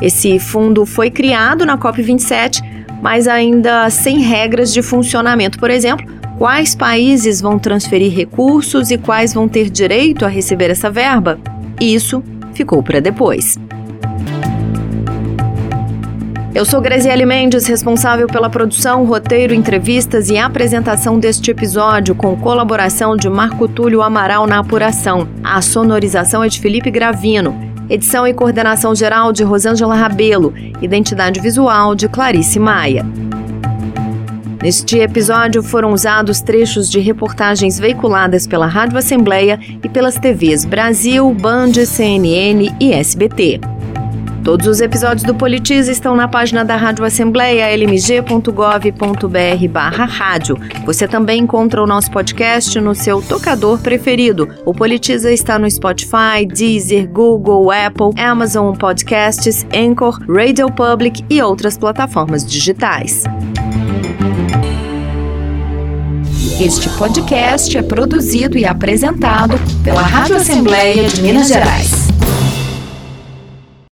Esse 0.00 0.38
fundo 0.38 0.86
foi 0.86 1.10
criado 1.10 1.66
na 1.66 1.76
COP27 1.76 2.79
mas 3.00 3.26
ainda 3.26 3.88
sem 3.90 4.18
regras 4.18 4.72
de 4.72 4.82
funcionamento. 4.82 5.58
Por 5.58 5.70
exemplo, 5.70 6.06
quais 6.38 6.74
países 6.74 7.40
vão 7.40 7.58
transferir 7.58 8.12
recursos 8.12 8.90
e 8.90 8.98
quais 8.98 9.34
vão 9.34 9.48
ter 9.48 9.70
direito 9.70 10.24
a 10.24 10.28
receber 10.28 10.70
essa 10.70 10.90
verba? 10.90 11.38
Isso 11.80 12.22
ficou 12.52 12.82
para 12.82 13.00
depois. 13.00 13.58
Eu 16.52 16.64
sou 16.64 16.80
Graziele 16.80 17.24
Mendes, 17.24 17.66
responsável 17.66 18.26
pela 18.26 18.50
produção, 18.50 19.04
roteiro, 19.04 19.54
entrevistas 19.54 20.30
e 20.30 20.36
apresentação 20.36 21.18
deste 21.18 21.52
episódio, 21.52 22.12
com 22.14 22.36
colaboração 22.36 23.16
de 23.16 23.30
Marco 23.30 23.68
Túlio 23.68 24.02
Amaral 24.02 24.48
na 24.48 24.58
apuração. 24.58 25.28
A 25.44 25.62
sonorização 25.62 26.42
é 26.42 26.48
de 26.48 26.60
Felipe 26.60 26.90
Gravino. 26.90 27.69
Edição 27.90 28.24
e 28.24 28.32
coordenação 28.32 28.94
geral 28.94 29.32
de 29.32 29.42
Rosângela 29.42 29.96
Rabelo. 29.96 30.54
Identidade 30.80 31.40
visual 31.40 31.96
de 31.96 32.08
Clarice 32.08 32.56
Maia. 32.56 33.04
Neste 34.62 34.98
episódio 34.98 35.60
foram 35.60 35.92
usados 35.92 36.40
trechos 36.40 36.88
de 36.88 37.00
reportagens 37.00 37.80
veiculadas 37.80 38.46
pela 38.46 38.66
Rádio 38.66 38.96
Assembleia 38.96 39.58
e 39.82 39.88
pelas 39.88 40.14
TVs 40.14 40.64
Brasil, 40.64 41.34
Band, 41.34 41.72
CNN 41.84 42.72
e 42.78 42.92
SBT. 42.92 43.58
Todos 44.44 44.66
os 44.66 44.80
episódios 44.80 45.22
do 45.22 45.34
Politiza 45.34 45.92
estão 45.92 46.16
na 46.16 46.26
página 46.26 46.64
da 46.64 46.74
Rádio 46.74 47.04
Assembleia, 47.04 47.76
lmg.gov.br 47.76 49.68
barra 49.70 50.04
rádio. 50.06 50.56
Você 50.86 51.06
também 51.06 51.42
encontra 51.42 51.82
o 51.82 51.86
nosso 51.86 52.10
podcast 52.10 52.80
no 52.80 52.94
seu 52.94 53.20
tocador 53.20 53.78
preferido. 53.80 54.48
O 54.64 54.72
Politiza 54.72 55.30
está 55.30 55.58
no 55.58 55.70
Spotify, 55.70 56.46
Deezer, 56.46 57.06
Google, 57.08 57.70
Apple, 57.70 58.18
Amazon 58.18 58.74
Podcasts, 58.74 59.66
Anchor, 59.74 60.18
Radio 60.26 60.70
Public 60.72 61.22
e 61.28 61.42
outras 61.42 61.76
plataformas 61.76 62.44
digitais. 62.44 63.24
Este 66.58 66.88
podcast 66.90 67.76
é 67.76 67.82
produzido 67.82 68.56
e 68.56 68.64
apresentado 68.64 69.58
pela 69.84 70.02
Rádio 70.02 70.36
Assembleia 70.36 71.08
de 71.08 71.22
Minas 71.22 71.48
Gerais. 71.48 72.10